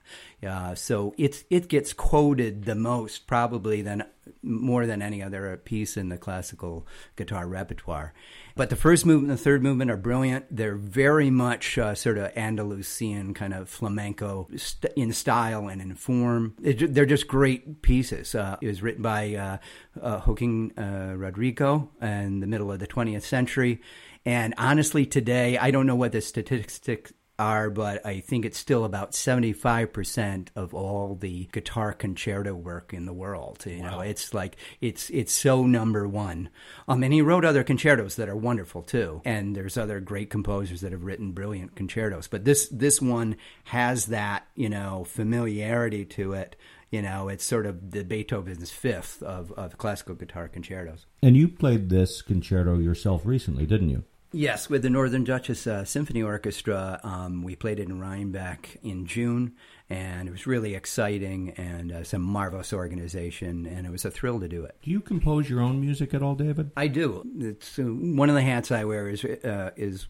Uh, 0.47 0.75
so 0.75 1.15
it's 1.19 1.45
it 1.51 1.69
gets 1.69 1.93
quoted 1.93 2.65
the 2.65 2.75
most 2.75 3.27
probably 3.27 3.83
than 3.83 4.05
more 4.43 4.87
than 4.87 5.03
any 5.03 5.23
other 5.23 5.57
piece 5.59 5.97
in 5.97 6.09
the 6.09 6.17
classical 6.17 6.87
guitar 7.17 7.47
repertoire. 7.47 8.15
But 8.57 8.71
the 8.71 8.77
first 8.77 9.05
movement 9.05 9.31
and 9.31 9.39
the 9.39 9.43
third 9.43 9.63
movement 9.63 9.91
are 9.91 9.97
brilliant. 9.97 10.47
They're 10.51 10.77
very 10.77 11.31
much 11.31 11.77
uh, 11.79 11.95
sort 11.95 12.19
of 12.19 12.33
Andalusian 12.37 13.35
kind 13.35 13.53
of 13.53 13.69
flamenco 13.69 14.49
st- 14.57 14.93
in 14.97 15.13
style 15.13 15.69
and 15.69 15.81
in 15.81 15.95
form. 15.95 16.55
It, 16.63 16.95
they're 16.95 17.07
just 17.07 17.29
great 17.29 17.83
pieces. 17.83 18.35
Uh, 18.35 18.57
it 18.61 18.67
was 18.67 18.83
written 18.83 19.03
by 19.03 19.35
uh, 19.35 19.59
uh 20.01 20.21
Joaquin 20.27 20.73
uh, 20.79 21.15
Rodrigo 21.17 21.91
in 22.01 22.41
the 22.41 22.47
middle 22.47 22.73
of 22.73 22.79
the 22.79 22.87
20th 22.87 23.23
century. 23.23 23.81
And 24.27 24.55
honestly, 24.59 25.07
today, 25.07 25.57
I 25.57 25.71
don't 25.71 25.87
know 25.87 25.97
what 25.97 26.13
the 26.13 26.21
statistics 26.21 27.13
are, 27.41 27.71
but 27.71 28.05
I 28.05 28.21
think 28.21 28.45
it's 28.45 28.59
still 28.59 28.85
about 28.85 29.13
75% 29.13 30.49
of 30.55 30.75
all 30.75 31.17
the 31.17 31.49
guitar 31.53 31.93
concerto 31.93 32.55
work 32.55 32.93
in 32.93 33.07
the 33.07 33.13
world. 33.13 33.65
You 33.67 33.83
wow. 33.83 33.91
know, 33.91 34.01
it's 34.01 34.35
like, 34.35 34.57
it's, 34.81 35.09
it's 35.11 35.33
so 35.33 35.65
number 35.67 36.07
one. 36.07 36.51
Um, 36.87 37.03
and 37.03 37.13
he 37.13 37.23
wrote 37.23 37.45
other 37.45 37.65
concertos 37.65 38.17
that 38.17 38.29
are 38.29 38.37
wonderful 38.37 38.83
too. 38.83 39.23
And 39.25 39.57
there's 39.57 39.79
other 39.79 40.01
great 40.01 40.31
composers 40.31 40.83
that 40.83 40.93
have 40.93 41.05
written 41.05 41.33
brilliant 41.33 41.75
concertos. 41.75 42.29
But 42.29 42.45
this, 42.45 42.69
this 42.69 43.01
one 43.01 43.37
has 43.65 44.07
that, 44.07 44.47
you 44.55 44.69
know, 44.69 45.05
familiarity 45.05 46.05
to 46.05 46.35
it. 46.35 46.57
You 46.91 47.03
know, 47.03 47.29
it's 47.29 47.45
sort 47.45 47.67
of 47.67 47.93
the 47.93 48.05
Beethoven's 48.05 48.71
fifth 48.71 49.23
of, 49.23 49.53
of 49.53 49.79
classical 49.79 50.15
guitar 50.15 50.49
concertos. 50.49 51.07
And 51.23 51.37
you 51.37 51.49
played 51.49 51.89
this 51.89 52.21
concerto 52.21 52.79
yourself 52.79 53.25
recently, 53.25 53.65
didn't 53.65 53.91
you? 53.91 54.05
Yes, 54.33 54.71
with 54.71 54.83
the 54.83 54.91
Northern 54.91 55.25
Dutchess 55.25 55.67
uh, 55.67 55.85
Symphony 55.85 56.23
Orchestra. 56.23 57.01
Um, 57.03 57.43
we 57.43 57.57
played 57.57 57.81
it 57.81 57.89
in 57.89 58.01
Rhinebeck 58.01 58.79
in 58.81 59.05
June, 59.05 59.55
and 59.89 60.29
it 60.29 60.31
was 60.31 60.47
really 60.47 60.77
exciting 60.77 61.51
and 61.57 61.91
uh, 61.91 62.05
a 62.13 62.19
marvelous 62.19 62.73
organization, 62.73 63.67
and 63.67 63.87
it 63.87 63.91
was 63.91 64.05
a 64.05 64.11
thrill 64.11 64.39
to 64.39 64.47
do 64.47 64.65
it. 64.65 64.77
Do 64.83 64.91
you 64.93 65.01
compose 65.01 65.51
your 65.51 65.61
own 65.61 65.81
music 65.81 66.15
at 66.15 66.23
all, 66.23 66.37
David? 66.37 66.71
I 66.77 66.87
do. 66.87 67.25
It's 67.39 67.77
uh, 67.77 67.83
one 67.83 68.29
of 68.29 68.37
the 68.37 68.43
hats 68.43 68.71
I 68.71 68.85
wear 68.85 69.09
is 69.09 69.25
uh, 69.25 69.73
is 69.77 70.07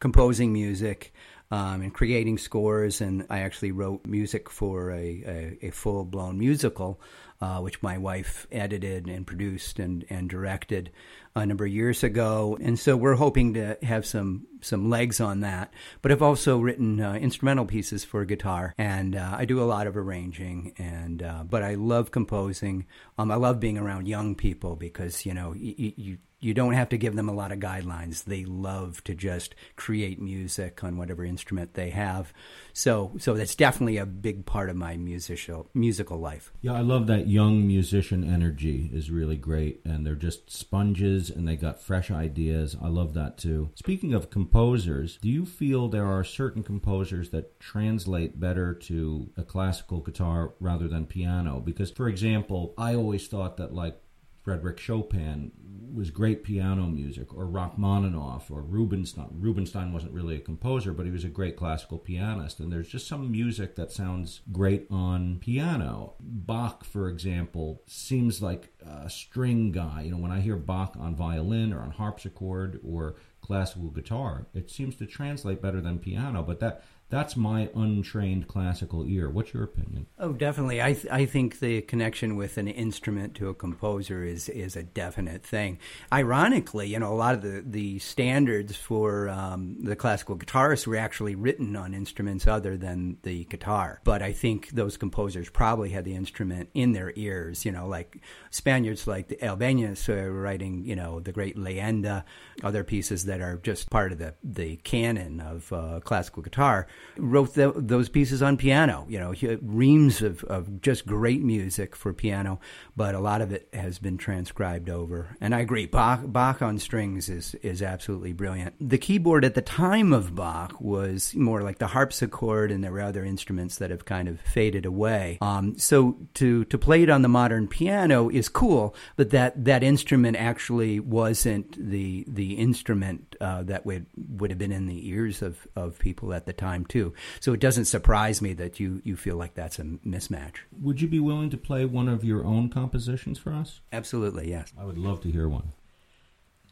composing 0.00 0.50
music. 0.52 1.12
Um, 1.50 1.80
and 1.80 1.94
creating 1.94 2.36
scores, 2.36 3.00
and 3.00 3.24
I 3.30 3.38
actually 3.40 3.72
wrote 3.72 4.04
music 4.06 4.50
for 4.50 4.90
a, 4.90 5.56
a, 5.62 5.68
a 5.68 5.70
full 5.70 6.04
blown 6.04 6.38
musical, 6.38 7.00
uh, 7.40 7.60
which 7.60 7.82
my 7.82 7.96
wife 7.96 8.46
edited 8.52 9.08
and 9.08 9.26
produced 9.26 9.78
and, 9.78 10.04
and 10.10 10.28
directed 10.28 10.90
a 11.34 11.46
number 11.46 11.64
of 11.64 11.72
years 11.72 12.02
ago, 12.02 12.58
and 12.60 12.78
so 12.78 12.96
we're 12.96 13.14
hoping 13.14 13.54
to 13.54 13.78
have 13.82 14.04
some 14.04 14.46
some 14.60 14.90
legs 14.90 15.20
on 15.20 15.40
that. 15.40 15.72
But 16.02 16.12
I've 16.12 16.22
also 16.22 16.58
written 16.58 17.00
uh, 17.00 17.14
instrumental 17.14 17.64
pieces 17.64 18.04
for 18.04 18.24
guitar, 18.24 18.74
and 18.76 19.14
uh, 19.14 19.36
I 19.38 19.44
do 19.44 19.62
a 19.62 19.64
lot 19.64 19.86
of 19.86 19.96
arranging. 19.96 20.72
And 20.78 21.22
uh, 21.22 21.44
but 21.44 21.62
I 21.62 21.74
love 21.74 22.10
composing. 22.10 22.86
Um, 23.16 23.30
I 23.30 23.36
love 23.36 23.60
being 23.60 23.78
around 23.78 24.08
young 24.08 24.34
people 24.34 24.76
because 24.76 25.24
you 25.24 25.34
know 25.34 25.54
you, 25.54 25.92
you 25.96 26.18
you 26.40 26.54
don't 26.54 26.74
have 26.74 26.88
to 26.90 26.98
give 26.98 27.16
them 27.16 27.28
a 27.28 27.34
lot 27.34 27.50
of 27.50 27.58
guidelines. 27.58 28.24
They 28.24 28.44
love 28.44 29.02
to 29.04 29.14
just 29.14 29.54
create 29.76 30.20
music 30.20 30.84
on 30.84 30.96
whatever 30.96 31.24
instrument 31.24 31.74
they 31.74 31.90
have. 31.90 32.32
So, 32.72 33.12
so 33.18 33.34
that's 33.34 33.56
definitely 33.56 33.96
a 33.96 34.06
big 34.06 34.46
part 34.46 34.70
of 34.70 34.76
my 34.76 34.96
musical 34.96 35.68
musical 35.74 36.18
life. 36.18 36.52
Yeah, 36.60 36.74
I 36.74 36.80
love 36.80 37.08
that 37.08 37.26
young 37.26 37.66
musician 37.66 38.22
energy 38.22 38.88
is 38.92 39.10
really 39.10 39.36
great, 39.36 39.80
and 39.84 40.06
they're 40.06 40.14
just 40.14 40.50
sponges, 40.50 41.28
and 41.28 41.46
they 41.48 41.56
got 41.56 41.82
fresh 41.82 42.10
ideas. 42.10 42.76
I 42.80 42.88
love 42.88 43.14
that 43.14 43.36
too. 43.38 43.70
Speaking 43.74 44.14
of 44.14 44.30
composers, 44.30 45.18
do 45.20 45.28
you 45.28 45.44
feel 45.44 45.88
there 45.88 46.06
are 46.06 46.22
certain 46.22 46.62
composers 46.62 47.30
that 47.30 47.58
translate 47.58 48.38
better 48.38 48.74
to 48.74 49.30
a 49.36 49.42
classical 49.42 50.00
guitar 50.00 50.54
rather 50.60 50.86
than 50.86 51.06
piano? 51.06 51.60
Because, 51.60 51.90
for 51.90 52.08
example, 52.08 52.74
I 52.78 52.94
always 52.94 53.26
thought 53.26 53.56
that 53.56 53.74
like 53.74 54.00
Frederick 54.48 54.78
Chopin 54.78 55.52
was 55.92 56.10
great 56.10 56.42
piano 56.42 56.86
music, 56.86 57.34
or 57.34 57.44
Rachmaninoff, 57.44 58.50
or 58.50 58.62
Rubinstein. 58.62 59.28
Rubinstein 59.30 59.92
wasn't 59.92 60.14
really 60.14 60.36
a 60.36 60.40
composer, 60.40 60.94
but 60.94 61.04
he 61.04 61.12
was 61.12 61.22
a 61.24 61.28
great 61.28 61.54
classical 61.54 61.98
pianist. 61.98 62.58
And 62.58 62.72
there's 62.72 62.88
just 62.88 63.06
some 63.06 63.30
music 63.30 63.76
that 63.76 63.92
sounds 63.92 64.40
great 64.50 64.86
on 64.90 65.38
piano. 65.38 66.14
Bach, 66.18 66.82
for 66.82 67.10
example, 67.10 67.82
seems 67.86 68.40
like 68.40 68.72
a 68.80 69.10
string 69.10 69.70
guy. 69.70 70.04
You 70.06 70.12
know, 70.12 70.16
when 70.16 70.32
I 70.32 70.40
hear 70.40 70.56
Bach 70.56 70.96
on 70.98 71.14
violin 71.14 71.74
or 71.74 71.82
on 71.82 71.90
harpsichord 71.90 72.80
or 72.82 73.16
classical 73.42 73.90
guitar, 73.90 74.46
it 74.54 74.70
seems 74.70 74.96
to 74.96 75.04
translate 75.04 75.60
better 75.60 75.82
than 75.82 75.98
piano. 75.98 76.42
But 76.42 76.60
that 76.60 76.84
that's 77.10 77.36
my 77.36 77.70
untrained 77.74 78.48
classical 78.48 79.06
ear. 79.06 79.30
What's 79.30 79.54
your 79.54 79.64
opinion? 79.64 80.06
Oh, 80.18 80.32
definitely. 80.32 80.82
I 80.82 80.92
th- 80.92 81.06
I 81.10 81.24
think 81.24 81.58
the 81.58 81.80
connection 81.82 82.36
with 82.36 82.58
an 82.58 82.68
instrument 82.68 83.34
to 83.36 83.48
a 83.48 83.54
composer 83.54 84.24
is 84.24 84.50
is 84.50 84.76
a 84.76 84.82
definite 84.82 85.42
thing. 85.42 85.78
Ironically, 86.12 86.88
you 86.88 86.98
know, 86.98 87.10
a 87.10 87.16
lot 87.16 87.34
of 87.34 87.40
the 87.40 87.64
the 87.64 87.98
standards 87.98 88.76
for 88.76 89.30
um, 89.30 89.82
the 89.82 89.96
classical 89.96 90.36
guitarists 90.36 90.86
were 90.86 90.96
actually 90.96 91.34
written 91.34 91.76
on 91.76 91.94
instruments 91.94 92.46
other 92.46 92.76
than 92.76 93.16
the 93.22 93.44
guitar. 93.46 94.00
But 94.04 94.20
I 94.20 94.32
think 94.32 94.70
those 94.70 94.98
composers 94.98 95.48
probably 95.48 95.88
had 95.90 96.04
the 96.04 96.14
instrument 96.14 96.68
in 96.74 96.92
their 96.92 97.14
ears. 97.16 97.64
You 97.64 97.72
know, 97.72 97.88
like 97.88 98.20
Spaniards 98.50 99.06
like 99.06 99.28
the 99.28 99.36
Albéniz 99.36 100.10
are 100.10 100.30
writing, 100.30 100.84
you 100.84 100.94
know, 100.94 101.20
the 101.20 101.32
great 101.32 101.56
Leyenda, 101.56 102.24
other 102.62 102.84
pieces 102.84 103.24
that 103.24 103.40
are 103.40 103.56
just 103.56 103.88
part 103.88 104.12
of 104.12 104.18
the 104.18 104.34
the 104.44 104.76
canon 104.76 105.40
of 105.40 105.72
uh, 105.72 106.00
classical 106.04 106.42
guitar 106.42 106.86
wrote 107.16 107.54
the, 107.54 107.72
those 107.74 108.08
pieces 108.08 108.42
on 108.42 108.56
piano. 108.56 109.06
You 109.08 109.18
know, 109.18 109.58
reams 109.62 110.22
of, 110.22 110.44
of 110.44 110.80
just 110.80 111.06
great 111.06 111.42
music 111.42 111.96
for 111.96 112.12
piano, 112.12 112.60
but 112.96 113.14
a 113.14 113.20
lot 113.20 113.40
of 113.40 113.52
it 113.52 113.68
has 113.72 113.98
been 113.98 114.18
transcribed 114.18 114.88
over. 114.88 115.36
And 115.40 115.54
I 115.54 115.60
agree, 115.60 115.86
Bach, 115.86 116.20
Bach 116.24 116.62
on 116.62 116.78
strings 116.78 117.28
is 117.28 117.54
is 117.56 117.82
absolutely 117.82 118.32
brilliant. 118.32 118.74
The 118.80 118.98
keyboard 118.98 119.44
at 119.44 119.54
the 119.54 119.62
time 119.62 120.12
of 120.12 120.34
Bach 120.34 120.80
was 120.80 121.34
more 121.34 121.62
like 121.62 121.78
the 121.78 121.88
harpsichord, 121.88 122.70
and 122.70 122.82
there 122.82 122.92
were 122.92 123.00
other 123.00 123.24
instruments 123.24 123.76
that 123.78 123.90
have 123.90 124.04
kind 124.04 124.28
of 124.28 124.40
faded 124.40 124.86
away. 124.86 125.38
Um, 125.40 125.78
so 125.78 126.16
to 126.34 126.64
to 126.66 126.78
play 126.78 127.02
it 127.02 127.10
on 127.10 127.22
the 127.22 127.28
modern 127.28 127.68
piano 127.68 128.28
is 128.28 128.48
cool, 128.48 128.94
but 129.16 129.30
that 129.30 129.64
that 129.64 129.82
instrument 129.82 130.36
actually 130.36 131.00
wasn't 131.00 131.76
the 131.78 132.24
the 132.28 132.54
instrument 132.54 133.36
uh, 133.40 133.62
that 133.64 133.86
would 133.86 134.06
would 134.16 134.50
have 134.50 134.58
been 134.58 134.72
in 134.72 134.86
the 134.86 135.08
ears 135.08 135.42
of 135.42 135.66
of 135.76 135.98
people 135.98 136.32
at 136.32 136.46
the 136.46 136.52
time 136.52 136.84
too. 136.88 137.12
So 137.40 137.52
it 137.52 137.60
doesn't 137.60 137.86
surprise 137.86 138.42
me 138.42 138.52
that 138.54 138.80
you 138.80 139.00
you 139.04 139.16
feel 139.16 139.36
like 139.36 139.54
that's 139.54 139.78
a 139.78 139.84
mismatch. 139.84 140.56
Would 140.80 141.00
you 141.00 141.08
be 141.08 141.20
willing 141.20 141.50
to 141.50 141.56
play 141.56 141.84
one 141.84 142.08
of 142.08 142.24
your 142.24 142.44
own 142.44 142.68
compositions 142.68 143.38
for 143.38 143.52
us? 143.52 143.80
Absolutely, 143.92 144.50
yes. 144.50 144.72
I 144.78 144.84
would 144.84 144.98
love 144.98 145.20
to 145.22 145.30
hear 145.30 145.48
one. 145.48 145.72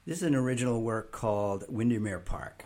This 0.06 0.18
is 0.18 0.22
an 0.22 0.34
original 0.34 0.82
work 0.82 1.10
called 1.10 1.64
Windermere 1.68 2.20
Park. 2.20 2.64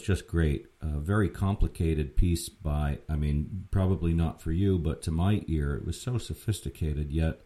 Was 0.00 0.18
just 0.18 0.28
great. 0.28 0.66
A 0.80 0.98
very 0.98 1.28
complicated 1.28 2.16
piece 2.16 2.48
by, 2.48 2.98
I 3.08 3.16
mean, 3.16 3.68
probably 3.70 4.12
not 4.14 4.40
for 4.40 4.52
you, 4.52 4.78
but 4.78 5.02
to 5.02 5.10
my 5.10 5.42
ear, 5.46 5.74
it 5.74 5.84
was 5.84 6.00
so 6.00 6.16
sophisticated, 6.16 7.12
yet 7.12 7.40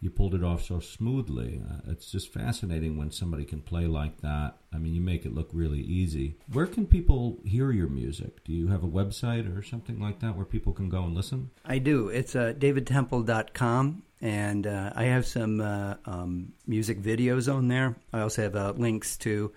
you 0.00 0.08
pulled 0.08 0.34
it 0.34 0.44
off 0.44 0.64
so 0.64 0.78
smoothly. 0.78 1.60
Uh, 1.68 1.90
it's 1.90 2.10
just 2.10 2.32
fascinating 2.32 2.96
when 2.96 3.10
somebody 3.10 3.44
can 3.44 3.60
play 3.60 3.86
like 3.86 4.20
that. 4.20 4.54
I 4.72 4.78
mean, 4.78 4.94
you 4.94 5.00
make 5.00 5.26
it 5.26 5.34
look 5.34 5.50
really 5.52 5.80
easy. 5.80 6.36
Where 6.52 6.66
can 6.66 6.86
people 6.86 7.38
hear 7.44 7.72
your 7.72 7.88
music? 7.88 8.44
Do 8.44 8.52
you 8.52 8.68
have 8.68 8.84
a 8.84 8.88
website 8.88 9.58
or 9.58 9.62
something 9.62 10.00
like 10.00 10.20
that 10.20 10.36
where 10.36 10.46
people 10.46 10.72
can 10.72 10.88
go 10.88 11.02
and 11.02 11.14
listen? 11.14 11.50
I 11.64 11.78
do. 11.78 12.08
It's 12.08 12.36
uh, 12.36 12.54
davidtemple.com, 12.56 14.02
and 14.20 14.66
uh, 14.66 14.92
I 14.94 15.04
have 15.04 15.26
some 15.26 15.60
uh, 15.60 15.96
um, 16.06 16.52
music 16.66 17.02
videos 17.02 17.52
on 17.52 17.68
there. 17.68 17.96
I 18.12 18.20
also 18.20 18.42
have 18.42 18.56
uh, 18.56 18.74
links 18.76 19.16
to 19.18 19.52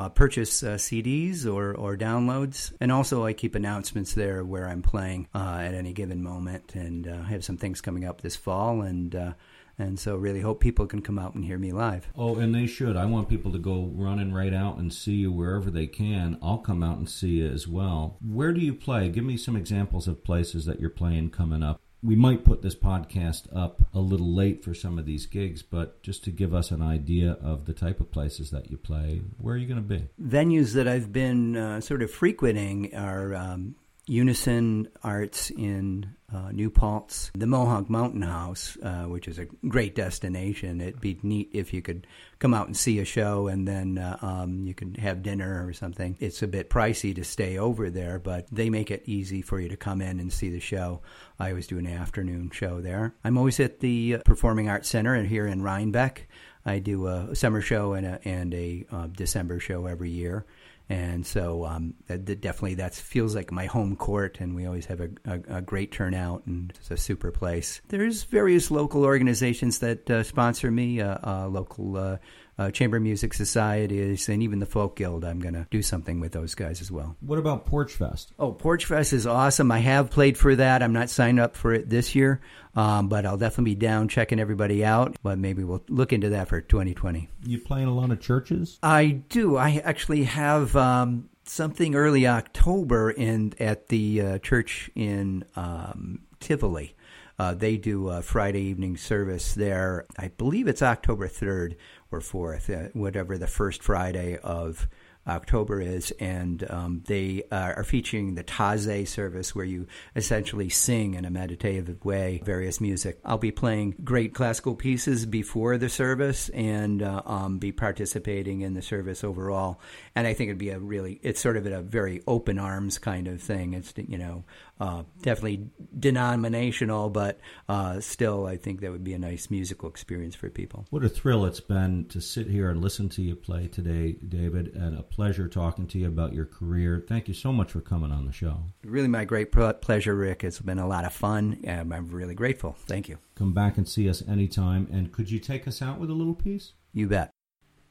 uh, 0.00 0.08
purchase 0.08 0.62
uh, 0.62 0.76
CDs 0.76 1.44
or, 1.46 1.74
or 1.74 1.96
downloads. 1.96 2.72
And 2.80 2.90
also, 2.90 3.24
I 3.26 3.34
keep 3.34 3.54
announcements 3.54 4.14
there 4.14 4.44
where 4.44 4.66
I'm 4.66 4.82
playing 4.82 5.28
uh, 5.34 5.58
at 5.60 5.74
any 5.74 5.92
given 5.92 6.22
moment. 6.22 6.74
And 6.74 7.06
uh, 7.06 7.18
I 7.24 7.28
have 7.28 7.44
some 7.44 7.58
things 7.58 7.80
coming 7.80 8.04
up 8.04 8.22
this 8.22 8.34
fall. 8.36 8.80
And, 8.80 9.14
uh, 9.14 9.32
and 9.78 9.98
so, 9.98 10.16
really 10.16 10.40
hope 10.40 10.60
people 10.60 10.86
can 10.86 11.02
come 11.02 11.18
out 11.18 11.34
and 11.34 11.44
hear 11.44 11.58
me 11.58 11.72
live. 11.72 12.08
Oh, 12.16 12.36
and 12.36 12.54
they 12.54 12.66
should. 12.66 12.96
I 12.96 13.04
want 13.04 13.28
people 13.28 13.52
to 13.52 13.58
go 13.58 13.90
running 13.92 14.32
right 14.32 14.54
out 14.54 14.78
and 14.78 14.92
see 14.92 15.16
you 15.16 15.32
wherever 15.32 15.70
they 15.70 15.86
can. 15.86 16.38
I'll 16.42 16.58
come 16.58 16.82
out 16.82 16.96
and 16.96 17.08
see 17.08 17.40
you 17.40 17.50
as 17.50 17.68
well. 17.68 18.16
Where 18.26 18.52
do 18.52 18.60
you 18.60 18.74
play? 18.74 19.10
Give 19.10 19.24
me 19.24 19.36
some 19.36 19.56
examples 19.56 20.08
of 20.08 20.24
places 20.24 20.64
that 20.64 20.80
you're 20.80 20.90
playing 20.90 21.30
coming 21.30 21.62
up. 21.62 21.80
We 22.02 22.16
might 22.16 22.44
put 22.44 22.62
this 22.62 22.74
podcast 22.74 23.54
up 23.54 23.82
a 23.92 23.98
little 23.98 24.34
late 24.34 24.64
for 24.64 24.72
some 24.72 24.98
of 24.98 25.04
these 25.04 25.26
gigs, 25.26 25.62
but 25.62 26.02
just 26.02 26.24
to 26.24 26.30
give 26.30 26.54
us 26.54 26.70
an 26.70 26.80
idea 26.80 27.36
of 27.42 27.66
the 27.66 27.74
type 27.74 28.00
of 28.00 28.10
places 28.10 28.50
that 28.52 28.70
you 28.70 28.78
play, 28.78 29.20
where 29.38 29.54
are 29.54 29.58
you 29.58 29.66
going 29.66 29.86
to 29.86 29.98
be? 29.98 30.08
Venues 30.22 30.72
that 30.72 30.88
I've 30.88 31.12
been 31.12 31.56
uh, 31.56 31.80
sort 31.82 32.00
of 32.02 32.10
frequenting 32.10 32.94
are 32.94 33.34
um, 33.34 33.74
Unison 34.10 34.88
Arts 35.04 35.50
in 35.50 36.16
uh, 36.34 36.50
New 36.50 36.68
Paltz, 36.68 37.30
the 37.32 37.46
Mohonk 37.46 37.88
Mountain 37.88 38.22
House, 38.22 38.76
uh, 38.82 39.04
which 39.04 39.28
is 39.28 39.38
a 39.38 39.44
great 39.68 39.94
destination. 39.94 40.80
It'd 40.80 41.00
be 41.00 41.20
neat 41.22 41.50
if 41.52 41.72
you 41.72 41.80
could 41.80 42.08
come 42.40 42.52
out 42.52 42.66
and 42.66 42.76
see 42.76 42.98
a 42.98 43.04
show 43.04 43.46
and 43.46 43.68
then 43.68 43.98
uh, 43.98 44.18
um, 44.20 44.66
you 44.66 44.74
could 44.74 44.96
have 44.96 45.22
dinner 45.22 45.64
or 45.64 45.72
something. 45.72 46.16
It's 46.18 46.42
a 46.42 46.48
bit 46.48 46.70
pricey 46.70 47.14
to 47.14 47.22
stay 47.22 47.56
over 47.56 47.88
there, 47.88 48.18
but 48.18 48.48
they 48.50 48.68
make 48.68 48.90
it 48.90 49.04
easy 49.06 49.42
for 49.42 49.60
you 49.60 49.68
to 49.68 49.76
come 49.76 50.02
in 50.02 50.18
and 50.18 50.32
see 50.32 50.50
the 50.50 50.58
show. 50.58 51.02
I 51.38 51.50
always 51.50 51.68
do 51.68 51.78
an 51.78 51.86
afternoon 51.86 52.50
show 52.50 52.80
there. 52.80 53.14
I'm 53.22 53.38
always 53.38 53.60
at 53.60 53.78
the 53.78 54.16
uh, 54.16 54.18
Performing 54.24 54.68
Arts 54.68 54.88
Center 54.88 55.22
here 55.22 55.46
in 55.46 55.62
Rhinebeck. 55.62 56.26
I 56.66 56.80
do 56.80 57.06
a 57.06 57.36
summer 57.36 57.60
show 57.60 57.92
and 57.92 58.04
a, 58.04 58.20
and 58.26 58.52
a 58.54 58.86
uh, 58.90 59.06
December 59.06 59.60
show 59.60 59.86
every 59.86 60.10
year 60.10 60.46
and 60.90 61.24
so 61.24 61.64
um, 61.66 61.94
that, 62.08 62.26
that 62.26 62.40
definitely 62.40 62.74
that 62.74 62.94
feels 62.94 63.36
like 63.36 63.52
my 63.52 63.66
home 63.66 63.94
court, 63.94 64.40
and 64.40 64.56
we 64.56 64.66
always 64.66 64.86
have 64.86 65.00
a, 65.00 65.08
a, 65.24 65.58
a, 65.58 65.62
great 65.62 65.92
turnout, 65.92 66.44
and 66.46 66.72
it's 66.76 66.90
a 66.90 66.96
super 66.96 67.30
place. 67.30 67.80
There's 67.88 68.24
various 68.24 68.72
local 68.72 69.04
organizations 69.04 69.78
that 69.78 70.10
uh, 70.10 70.24
sponsor 70.24 70.68
me, 70.68 71.00
uh, 71.00 71.18
uh, 71.22 71.46
local 71.46 72.18
uh, 72.60 72.70
chamber 72.70 73.00
music 73.00 73.32
societies, 73.32 74.28
and 74.28 74.42
even 74.42 74.58
the 74.58 74.66
folk 74.66 74.94
guild. 74.94 75.24
I'm 75.24 75.40
going 75.40 75.54
to 75.54 75.66
do 75.70 75.80
something 75.80 76.20
with 76.20 76.32
those 76.32 76.54
guys 76.54 76.82
as 76.82 76.90
well. 76.90 77.16
What 77.20 77.38
about 77.38 77.64
Porch 77.64 77.94
Fest? 77.94 78.34
Oh, 78.38 78.52
Porch 78.52 78.84
Fest 78.84 79.14
is 79.14 79.26
awesome. 79.26 79.72
I 79.72 79.78
have 79.78 80.10
played 80.10 80.36
for 80.36 80.54
that. 80.54 80.82
I'm 80.82 80.92
not 80.92 81.08
signed 81.08 81.40
up 81.40 81.56
for 81.56 81.72
it 81.72 81.88
this 81.88 82.14
year, 82.14 82.42
um, 82.76 83.08
but 83.08 83.24
I'll 83.24 83.38
definitely 83.38 83.76
be 83.76 83.80
down 83.80 84.08
checking 84.08 84.38
everybody 84.38 84.84
out. 84.84 85.16
But 85.22 85.38
maybe 85.38 85.64
we'll 85.64 85.82
look 85.88 86.12
into 86.12 86.28
that 86.30 86.48
for 86.48 86.60
2020. 86.60 87.30
You 87.46 87.60
play 87.60 87.80
in 87.80 87.88
a 87.88 87.94
lot 87.94 88.10
of 88.10 88.20
churches? 88.20 88.78
I 88.82 89.06
do. 89.06 89.56
I 89.56 89.80
actually 89.82 90.24
have. 90.24 90.76
Um, 90.76 91.30
something 91.44 91.96
early 91.96 92.28
October 92.28 93.10
in 93.10 93.52
at 93.58 93.88
the 93.88 94.20
uh, 94.20 94.38
church 94.38 94.88
in 94.94 95.44
um, 95.56 96.20
Tivoli. 96.38 96.94
Uh, 97.40 97.54
they 97.54 97.78
do 97.78 98.10
a 98.10 98.20
Friday 98.20 98.60
evening 98.64 98.98
service 98.98 99.54
there. 99.54 100.04
I 100.18 100.28
believe 100.28 100.68
it's 100.68 100.82
October 100.82 101.26
3rd 101.26 101.76
or 102.10 102.20
4th, 102.20 102.86
uh, 102.86 102.88
whatever 102.92 103.38
the 103.38 103.46
first 103.46 103.82
Friday 103.82 104.38
of 104.38 104.88
October 105.26 105.80
is, 105.80 106.12
and 106.12 106.68
um, 106.70 107.02
they 107.06 107.42
uh, 107.52 107.74
are 107.76 107.84
featuring 107.84 108.34
the 108.34 108.42
Taizé 108.42 109.06
service 109.06 109.54
where 109.54 109.66
you 109.66 109.86
essentially 110.16 110.70
sing 110.70 111.14
in 111.14 111.24
a 111.24 111.30
meditative 111.30 112.02
way 112.04 112.40
various 112.44 112.80
music. 112.80 113.20
I'll 113.24 113.38
be 113.38 113.50
playing 113.50 113.96
great 114.02 114.34
classical 114.34 114.74
pieces 114.74 115.26
before 115.26 115.76
the 115.76 115.90
service 115.90 116.48
and 116.50 117.02
uh, 117.02 117.22
um, 117.26 117.58
be 117.58 117.70
participating 117.70 118.62
in 118.62 118.72
the 118.72 118.82
service 118.82 119.22
overall. 119.22 119.80
And 120.16 120.26
I 120.26 120.32
think 120.32 120.48
it'd 120.48 120.58
be 120.58 120.70
a 120.70 120.78
really, 120.78 121.20
it's 121.22 121.40
sort 121.40 121.58
of 121.58 121.66
a 121.66 121.82
very 121.82 122.22
open 122.26 122.58
arms 122.58 122.98
kind 122.98 123.28
of 123.28 123.42
thing. 123.42 123.74
It's, 123.74 123.92
you 123.96 124.18
know, 124.18 124.44
uh, 124.80 125.02
definitely 125.20 125.68
denominational, 125.98 127.10
but 127.10 127.38
uh, 127.68 128.00
still, 128.00 128.46
I 128.46 128.56
think 128.56 128.80
that 128.80 128.90
would 128.90 129.04
be 129.04 129.12
a 129.12 129.18
nice 129.18 129.50
musical 129.50 129.88
experience 129.88 130.34
for 130.34 130.48
people. 130.48 130.86
What 130.90 131.04
a 131.04 131.08
thrill 131.08 131.44
it's 131.44 131.60
been 131.60 132.06
to 132.06 132.20
sit 132.20 132.46
here 132.46 132.70
and 132.70 132.82
listen 132.82 133.10
to 133.10 133.22
you 133.22 133.36
play 133.36 133.68
today, 133.68 134.12
David, 134.12 134.74
and 134.74 134.98
a 134.98 135.02
pleasure 135.02 135.48
talking 135.48 135.86
to 135.88 135.98
you 135.98 136.08
about 136.08 136.32
your 136.32 136.46
career. 136.46 137.04
Thank 137.06 137.28
you 137.28 137.34
so 137.34 137.52
much 137.52 137.72
for 137.72 137.80
coming 137.80 138.10
on 138.10 138.24
the 138.24 138.32
show. 138.32 138.56
Really, 138.82 139.08
my 139.08 139.26
great 139.26 139.52
pleasure, 139.52 140.14
Rick. 140.14 140.44
It's 140.44 140.60
been 140.60 140.78
a 140.78 140.88
lot 140.88 141.04
of 141.04 141.12
fun, 141.12 141.60
and 141.64 141.92
I'm 141.92 142.08
really 142.08 142.34
grateful. 142.34 142.74
Thank 142.86 143.08
you. 143.08 143.18
Come 143.34 143.52
back 143.52 143.76
and 143.76 143.86
see 143.86 144.08
us 144.08 144.26
anytime. 144.26 144.88
And 144.90 145.12
could 145.12 145.30
you 145.30 145.38
take 145.38 145.68
us 145.68 145.82
out 145.82 146.00
with 146.00 146.08
a 146.08 146.14
little 146.14 146.34
piece? 146.34 146.72
You 146.92 147.06
bet. 147.06 147.30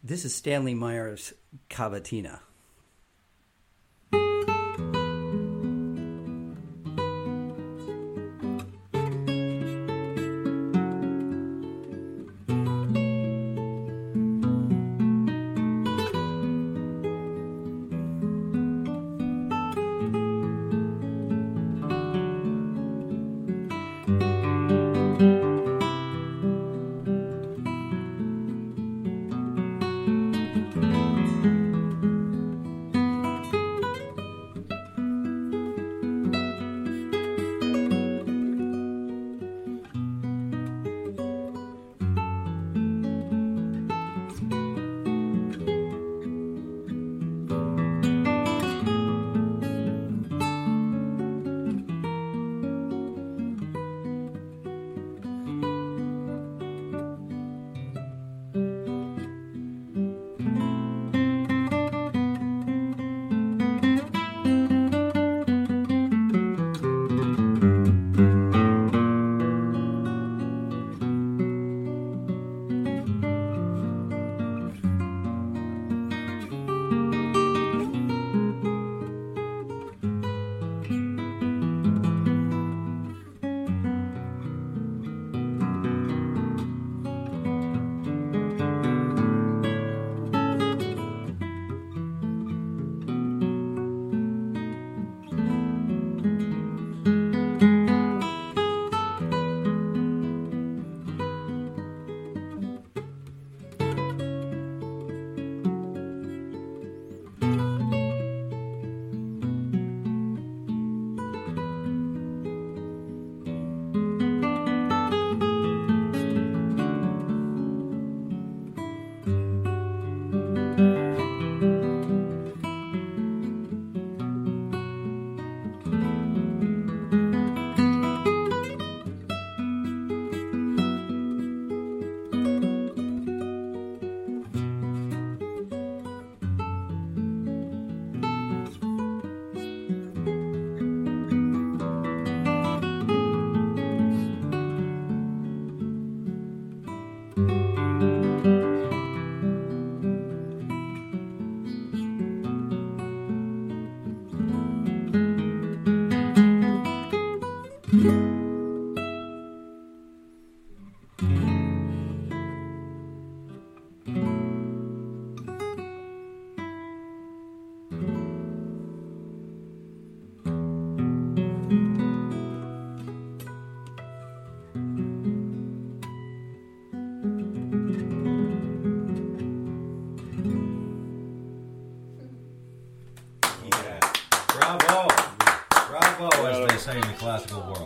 This 0.04 0.25
is 0.25 0.34
Stanley 0.34 0.73
Myers' 0.73 1.34
Cavatina. 1.69 2.39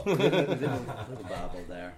Little 0.05 1.25
bobble 1.29 1.63
there. 1.67 1.95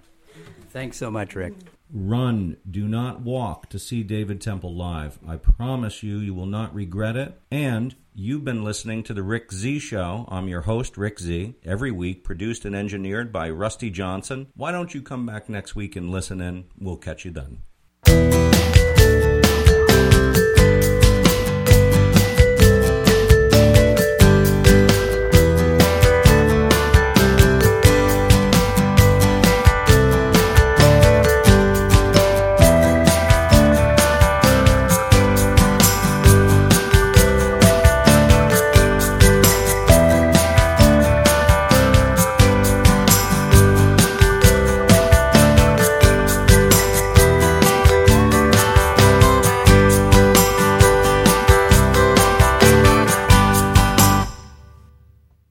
Thanks 0.70 0.98
so 0.98 1.10
much, 1.10 1.36
Rick. 1.36 1.54
Run, 1.94 2.58
do 2.70 2.88
not 2.88 3.22
walk 3.22 3.70
to 3.70 3.80
see 3.80 4.04
David 4.04 4.41
Temple 4.41 4.76
live. 4.76 5.20
I 5.26 5.38
promise 5.38 6.04
you, 6.04 6.18
you 6.18 6.34
will 6.34 6.48
not 6.48 6.74
regret 6.74 7.15
it. 7.15 7.39
And 7.52 7.96
you've 8.13 8.44
been 8.44 8.63
listening 8.63 9.04
to 9.04 9.13
The 9.13 9.24
Rick 9.24 9.54
Z 9.54 9.80
Show. 9.80 10.26
I'm 10.28 10.48
your 10.48 10.62
host, 10.62 10.98
Rick 10.98 11.20
Z. 11.20 11.56
Every 11.63 11.91
week, 11.91 12.24
produced 12.24 12.65
and 12.65 12.76
engineered 12.76 13.32
by 13.32 13.50
Rusty 13.50 13.89
Johnson. 13.89 14.48
Why 14.56 14.72
don't 14.72 14.94
you 14.94 15.02
come 15.02 15.26
back 15.26 15.48
next 15.48 15.76
week 15.76 15.96
and 15.96 16.10
listen 16.10 16.41
in? 16.41 16.65
We'll 16.78 16.98
catch 16.98 17.24
you 17.24 17.32
then. 17.32 17.60